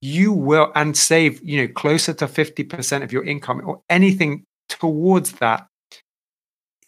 [0.00, 5.32] you will and save, you know, closer to 50% of your income or anything towards
[5.32, 5.66] that.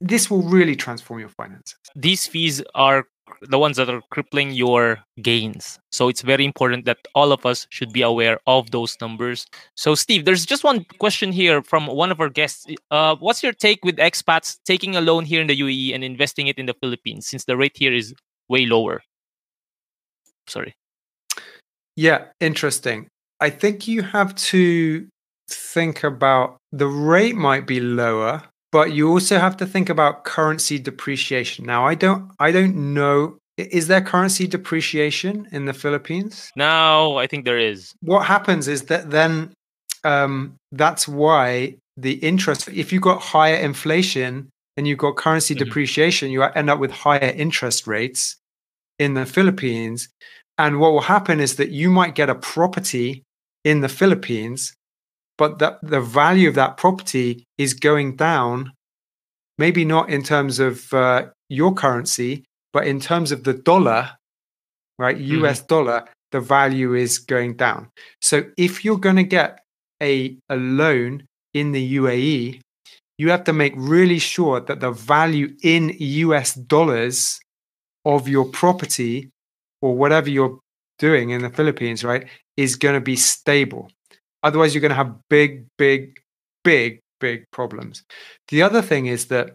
[0.00, 1.76] This will really transform your finances.
[1.94, 3.04] these fees are
[3.48, 5.78] the ones that are crippling your gains.
[5.90, 9.46] So it's very important that all of us should be aware of those numbers.
[9.74, 12.66] So, Steve, there's just one question here from one of our guests.
[12.90, 16.46] Uh, what's your take with expats taking a loan here in the UAE and investing
[16.46, 18.14] it in the Philippines since the rate here is
[18.48, 19.02] way lower?
[20.46, 20.74] Sorry.
[21.96, 23.08] Yeah, interesting.
[23.40, 25.06] I think you have to
[25.48, 28.42] think about the rate might be lower,
[28.74, 31.64] but you also have to think about currency depreciation.
[31.64, 36.50] Now, I don't I don't know is there currency depreciation in the Philippines?
[36.56, 37.80] Now, I think there is.
[38.12, 39.32] what happens is that then
[40.12, 40.34] um,
[40.72, 44.30] that's why the interest if you've got higher inflation
[44.76, 45.62] and you've got currency Mhm.
[45.64, 48.22] depreciation you end up with higher interest rates
[49.04, 50.00] in the philippines
[50.62, 53.08] and what will happen is that you might get a property
[53.70, 54.60] in the philippines
[55.36, 58.72] but the, the value of that property is going down
[59.58, 64.10] maybe not in terms of uh, your currency but in terms of the dollar
[64.98, 67.88] right us dollar the value is going down
[68.20, 69.60] so if you're going to get
[70.02, 71.24] a, a loan
[71.54, 72.60] in the UAE,
[73.16, 77.40] you have to make really sure that the value in US dollars
[78.04, 79.30] of your property
[79.80, 80.58] or whatever you're
[80.98, 82.26] doing in the Philippines, right,
[82.56, 83.90] is going to be stable.
[84.44, 86.20] Otherwise, you're going to have big, big,
[86.62, 88.04] big, big problems.
[88.48, 89.54] The other thing is that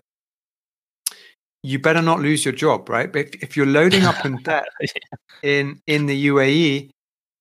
[1.64, 3.14] you better not lose your job, right?
[3.16, 4.68] If, if you're loading up in debt
[5.44, 6.90] in in the UAE,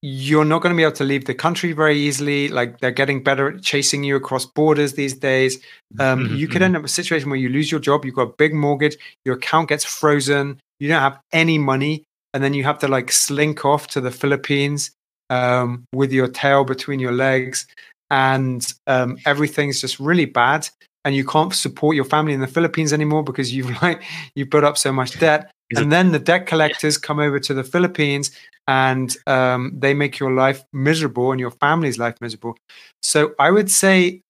[0.03, 2.49] you're not going to be able to leave the country very easily.
[2.49, 5.59] Like they're getting better at chasing you across borders these days.
[5.99, 8.15] Um, Mhm, you could end up in a situation where you lose your job, you've
[8.15, 12.55] got a big mortgage, your account gets frozen, you don't have any money, and then
[12.55, 14.91] you have to like slink off to the Philippines
[15.31, 17.67] um, with your tail between your legs,
[18.11, 20.69] and um, everything's just really bad.
[21.05, 24.03] And you can't support your family in the Philippines anymore because you've like
[24.35, 25.51] you put up so much debt.
[25.71, 28.31] Is it- And then the debt collectors come over to the Philippines
[28.67, 32.57] and um, they make your life miserable and your family's life miserable.
[33.03, 34.21] So I would say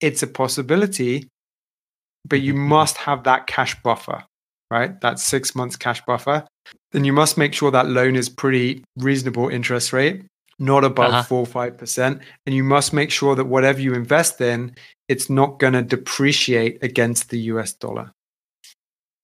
[0.00, 1.28] it's a possibility,
[2.24, 2.68] but you Mhm.
[2.68, 4.24] must have that cash buffer,
[4.70, 4.98] right?
[5.00, 6.46] That six months cash buffer.
[6.92, 10.22] Then you must make sure that loan is pretty reasonable interest rate,
[10.58, 11.22] not above Uh-huh.
[11.22, 12.22] four or five percent.
[12.46, 14.74] And you must make sure that whatever you invest in,
[15.08, 18.12] it's not going to depreciate against the US dollar.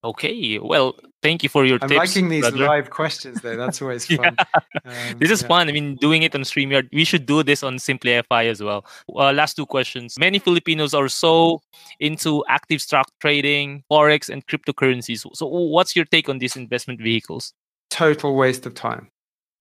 [0.05, 0.59] Okay.
[0.59, 1.91] Well, thank you for your time.
[1.93, 2.15] I'm tips.
[2.17, 2.67] liking these brother.
[2.67, 3.57] live questions though.
[3.57, 4.17] That's always Yeah.
[4.19, 4.37] fun.
[4.85, 5.49] Um, This is yeah.
[5.49, 5.69] fun.
[5.69, 6.89] I mean, doing it on StreamYard.
[6.93, 8.85] We should do this on SimplyFI as well.
[9.09, 10.19] Uh, last two questions.
[10.19, 11.63] Many Filipinos are so
[12.01, 15.25] into active stock trading, forex, and cryptocurrencies.
[15.35, 17.55] So, what's your take on these investment vehicles?
[17.91, 19.09] total waste of time,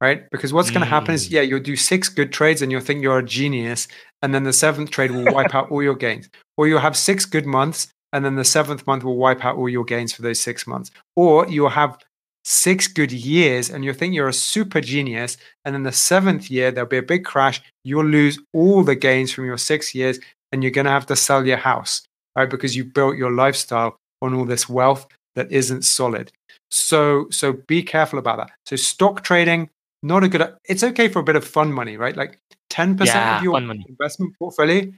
[0.01, 0.27] right?
[0.31, 1.31] Because what's going to happen is, Mm.
[1.31, 3.87] yeah, you'll do six good trades and you'll think you're a genius,
[4.23, 6.29] and then the seventh trade will wipe out all your gains.
[6.57, 9.67] Or you'll have six good months, and then the seventh month will wipe out all
[9.67, 10.91] your gains for those six months.
[11.17, 11.97] Or you'll have
[12.45, 15.35] six good years and you'll think you're a super genius,
[15.65, 17.61] and then the seventh year there'll be a big crash.
[17.83, 20.19] You'll lose all the gains from your six years,
[20.51, 22.03] and you're going to have to sell your house,
[22.37, 22.49] right?
[22.49, 26.31] Because you built your lifestyle on all this wealth that isn't solid.
[26.71, 28.51] So so be careful about that.
[28.65, 29.69] So stock trading,
[30.01, 30.53] not a good.
[30.65, 32.15] It's okay for a bit of fun money, right?
[32.15, 32.39] Like
[32.69, 34.91] ten percent Yeah, of your investment portfolio,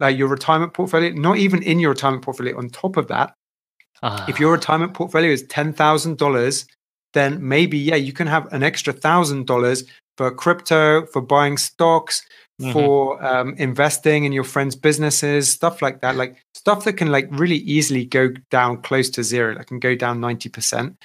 [0.00, 2.56] like your retirement portfolio, not even in your retirement portfolio.
[2.58, 3.34] On top of that,
[4.02, 6.66] Ah, if your retirement portfolio is ten thousand dollars,
[7.12, 9.84] then maybe yeah, you can have an extra thousand dollars
[10.16, 12.22] for crypto, for buying stocks,
[12.60, 12.72] Mhm.
[12.72, 16.16] for um, investing in your friends' businesses, stuff like that.
[16.16, 19.94] Like stuff that can like really easily go down close to zero, like can go
[19.94, 20.96] down 90%.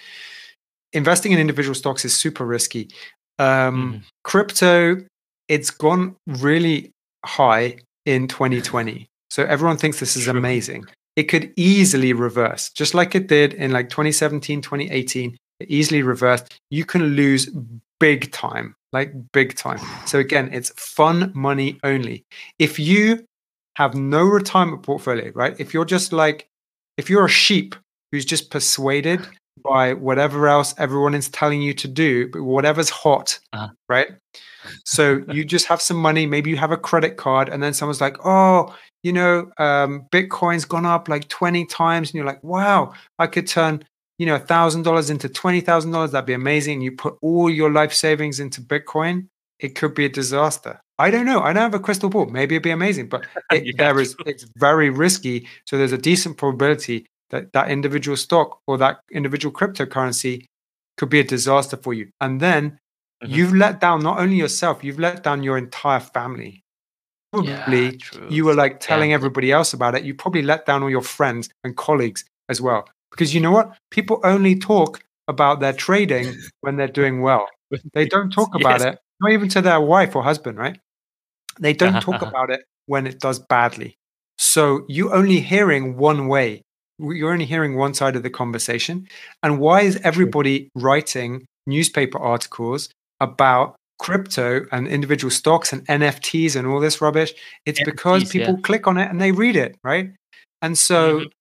[0.93, 2.89] Investing in individual stocks is super risky.
[3.39, 4.02] Um, Mhm.
[4.24, 5.06] Crypto,
[5.50, 6.91] it's gone really
[7.26, 9.10] high in 2020.
[9.30, 10.86] So everyone thinks this is amazing.
[11.16, 15.38] It could easily reverse, just like it did in like 2017, 2018.
[15.60, 16.60] It easily reversed.
[16.70, 17.49] You can lose
[17.99, 19.80] big time, like big time.
[20.06, 22.26] So again, it's fun money only.
[22.60, 23.26] If you
[23.76, 25.56] have no retirement portfolio, right?
[25.60, 26.47] If you're just like,
[26.97, 27.76] if you're a sheep
[28.12, 29.26] who's just persuaded
[29.64, 33.70] by whatever else everyone is telling you to do, but whatever's hot, Uh-huh.
[33.89, 34.10] right?
[34.84, 38.01] So you just have some money, maybe you have a credit card, and then someone's
[38.01, 42.93] like, oh, you know, um, Bitcoin's gone up like 20 times, and you're like, wow,
[43.20, 43.86] I could turn,
[44.18, 46.12] you know, thousand dollars into twenty thousand dollars.
[46.12, 46.82] That'd be amazing.
[46.82, 49.28] You put all your life savings into Bitcoin,
[49.60, 50.80] it could be a disaster.
[50.97, 51.41] I don't know.
[51.41, 52.26] I don't have a crystal ball.
[52.28, 55.47] Maybe it'd be amazing, but it, there is it's very risky.
[55.66, 60.45] So there's a decent probability that that individual stock or that individual cryptocurrency
[60.97, 62.09] could be a disaster for you.
[62.21, 62.80] And then
[63.23, 63.30] Mhm.
[63.36, 66.63] you've let down not only yourself, you've let down your entire family.
[67.34, 69.15] Probably Yeah, you were like telling Yeah.
[69.15, 70.03] everybody else about it.
[70.05, 72.88] You probably let down all your friends and colleagues as well.
[73.11, 73.78] Because you know what?
[73.91, 77.47] People only talk about their trading when they're doing well.
[77.93, 78.93] They don't talk about Yes.
[78.93, 80.80] it, not even to their wife or husband, right?
[81.59, 83.97] They don't talk about it when it does badly.
[84.38, 86.61] So you're only hearing one way.
[87.00, 89.08] You're only hearing one side of the conversation.
[89.43, 92.89] And why is everybody writing newspaper articles
[93.20, 97.34] about crypto and individual stocks and NFTs and all this rubbish?
[97.66, 98.46] It's because NFTs, yeah.
[98.48, 100.12] people click on it and they read it, right?
[100.62, 101.32] And so Mhm.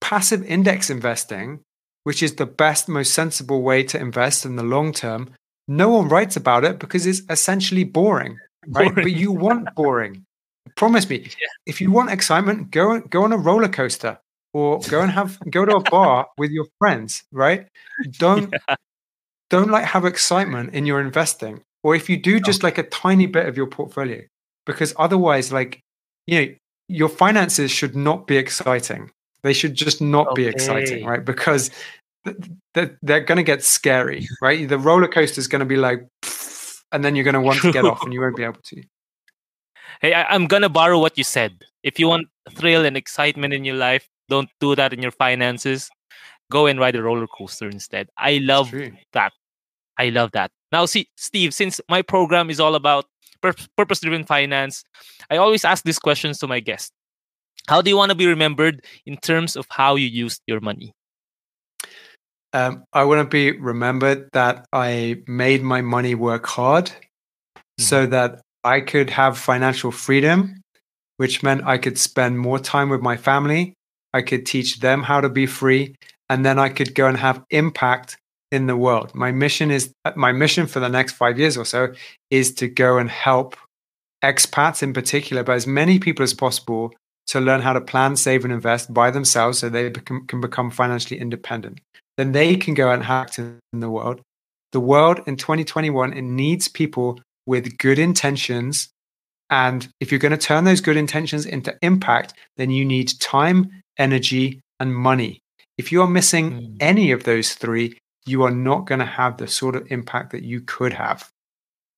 [0.00, 1.60] passive index investing,
[2.04, 5.30] which is the best, most sensible way to invest in the long term,
[5.68, 8.38] no one writes about it because it's essentially boring,
[8.68, 8.94] right?
[8.94, 10.24] But you want boring.
[10.74, 11.28] Promise me,
[11.66, 14.18] if you want excitement, go go on a roller coaster
[14.52, 17.66] or go and have go to a bar with your friends, right?
[18.18, 18.52] Don't
[19.50, 23.26] don't like have excitement in your investing, or if you do, just like a tiny
[23.26, 24.22] bit of your portfolio,
[24.64, 25.82] because otherwise, like
[26.26, 26.54] you know,
[26.88, 29.10] your finances should not be exciting.
[29.42, 31.24] They should just not be exciting, right?
[31.24, 31.70] Because
[32.24, 32.36] th-
[32.74, 34.68] th- they're going to get scary, right?
[34.68, 36.04] The roller coaster is going to be like,
[36.90, 38.82] and then you're going to want to get off, and you won't be able to.
[40.00, 41.64] Hey, I, I'm gonna borrow what you said.
[41.82, 45.88] If you want thrill and excitement in your life, don't do that in your finances.
[46.50, 48.08] Go and ride a roller coaster instead.
[48.16, 48.72] I love
[49.12, 49.32] that.
[49.98, 50.50] I love that.
[50.72, 53.06] Now, see, Steve, since my program is all about
[53.40, 54.84] pur- purpose-driven finance,
[55.30, 56.92] I always ask these questions to my guests.
[57.68, 60.92] How do you want to be remembered in terms of how you used your money?
[62.52, 66.90] Um, I want to be remembered that I made my money work hard
[67.78, 70.60] so that I could have financial freedom,
[71.18, 73.74] which meant I could spend more time with my family.
[74.12, 75.94] I could teach them how to be free,
[76.28, 78.18] and then I could go and have impact
[78.50, 79.14] in the world.
[79.14, 81.92] My mission is my mission for the next five years or so
[82.30, 83.56] is to go and help
[84.24, 86.92] expats in particular, but as many people as possible
[87.28, 91.20] to learn how to plan, save, and invest by themselves so they can become financially
[91.20, 91.80] independent.
[92.16, 94.20] Then they can go and act in the world.
[94.72, 98.88] The world in 2021 it needs people with good intentions.
[99.50, 103.70] And if you're going to turn those good intentions into impact, then you need time,
[103.98, 105.40] energy, and money.
[105.78, 106.76] If you are missing Mm.
[106.80, 110.42] any of those three, you are not going to have the sort of impact that
[110.42, 111.30] you could have.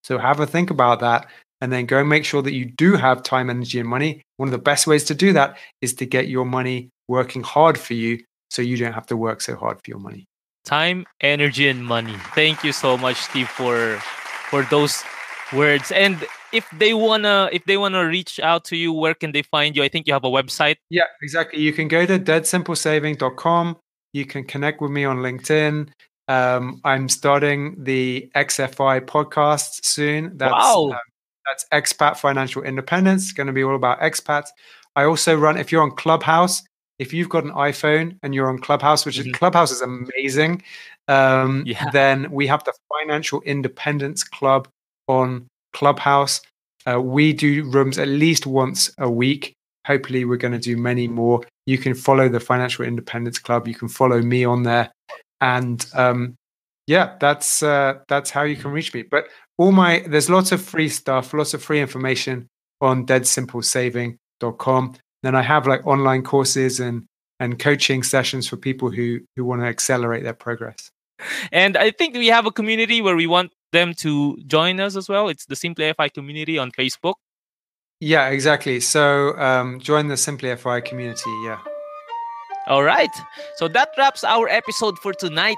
[0.04, 1.26] So have a think about that
[1.60, 4.22] and then go and make sure that you do have time, energy, and money.
[4.36, 7.78] One of the best ways to do that is to get your money working hard
[7.78, 10.26] for you so you don't have to work so hard for your money.
[10.64, 12.14] Time, energy, and money.
[12.34, 13.96] Thank you so much, Steve, for
[14.50, 15.02] for those
[15.52, 15.90] words.
[15.92, 16.16] And
[16.52, 19.82] if they wanna if they wanna reach out to you, where can they find you?
[19.82, 20.76] I think you have a website.
[20.90, 21.60] Yeah, exactly.
[21.60, 23.76] You can go to deadsimplesaving.com.
[24.12, 25.88] You can connect with me on LinkedIn.
[26.28, 30.36] Um, I'm starting the XFI podcast soon.
[30.36, 30.90] That's, Wow.
[30.92, 30.98] um,
[31.46, 33.24] that's Expat Financial Independence.
[33.24, 34.48] It's going to be all about expats.
[34.96, 36.62] I also run, if you're on Clubhouse,
[36.98, 39.26] if you've got an iPhone and you're on Clubhouse, which Mhm.
[39.26, 40.62] is Clubhouse is amazing,
[41.06, 41.88] um, Yeah.
[41.92, 44.68] then we have the Financial Independence Club
[45.08, 46.40] on Clubhouse.
[46.86, 49.54] Uh, we do rooms at least once a week.
[49.86, 51.42] Hopefully, we're going to do many more.
[51.66, 53.66] You can follow the Financial Independence Club.
[53.66, 54.90] You can follow me on there,
[55.40, 56.34] and um,
[56.86, 59.02] yeah, that's uh, that's how you can reach me.
[59.02, 59.28] But
[59.58, 62.48] all my there's lots of free stuff, lots of free information
[62.80, 64.94] on deadsimplesaving.com.
[65.22, 67.04] Then I have like online courses and
[67.40, 70.90] and coaching sessions for people who who want to accelerate their progress.
[71.52, 75.08] And I think we have a community where we want them to join us as
[75.08, 75.28] well?
[75.28, 77.14] It's the SimplyFI community on Facebook.
[78.00, 78.80] Yeah, exactly.
[78.80, 81.30] So um, join the SimplyFI community.
[81.44, 81.58] Yeah.
[82.68, 83.10] All right.
[83.56, 85.56] So that wraps our episode for tonight.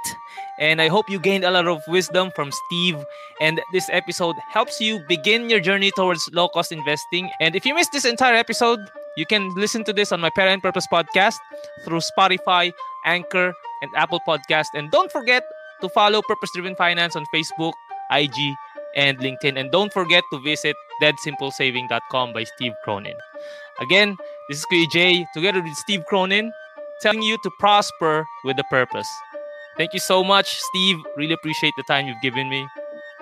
[0.60, 3.04] And I hope you gained a lot of wisdom from Steve.
[3.40, 7.28] And this episode helps you begin your journey towards low cost investing.
[7.40, 8.78] And if you missed this entire episode,
[9.16, 11.34] you can listen to this on my Pera and Purpose podcast
[11.84, 12.72] through Spotify,
[13.04, 14.66] Anchor, and Apple Podcast.
[14.74, 15.42] And don't forget
[15.80, 17.72] to follow Purpose Driven Finance on Facebook,
[18.10, 18.54] IG,
[18.96, 19.58] and LinkedIn.
[19.58, 23.16] And don't forget to visit deadsimplesaving.com by Steve Cronin.
[23.80, 24.16] Again,
[24.48, 26.52] this is Kuya Jay together with Steve Cronin
[27.00, 29.08] telling you to prosper with a purpose.
[29.76, 30.98] Thank you so much, Steve.
[31.16, 32.66] Really appreciate the time you've given me.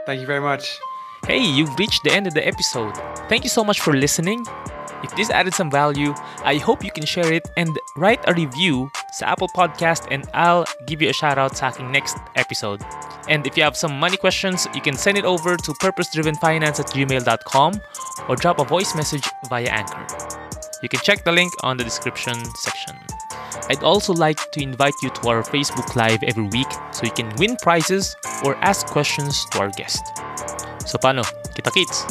[0.07, 0.79] Thank you very much.
[1.27, 2.97] Hey, you've reached the end of the episode.
[3.29, 4.45] Thank you so much for listening.
[5.03, 8.91] If this added some value, I hope you can share it and write a review
[9.13, 12.83] sa Apple Podcast and I'll give you a shout out sa aking next episode.
[13.29, 16.89] And if you have some money questions, you can send it over to purposedrivenfinance at
[16.91, 17.81] gmail.com
[18.29, 20.07] or drop a voice message via Anchor.
[20.83, 22.97] You can check the link on the description section.
[23.71, 27.29] I'd also like to invite you to our Facebook Live every week so you can
[27.37, 30.01] win prizes or ask questions to our guest.
[30.89, 31.21] So paano?
[31.53, 32.09] Kita kits!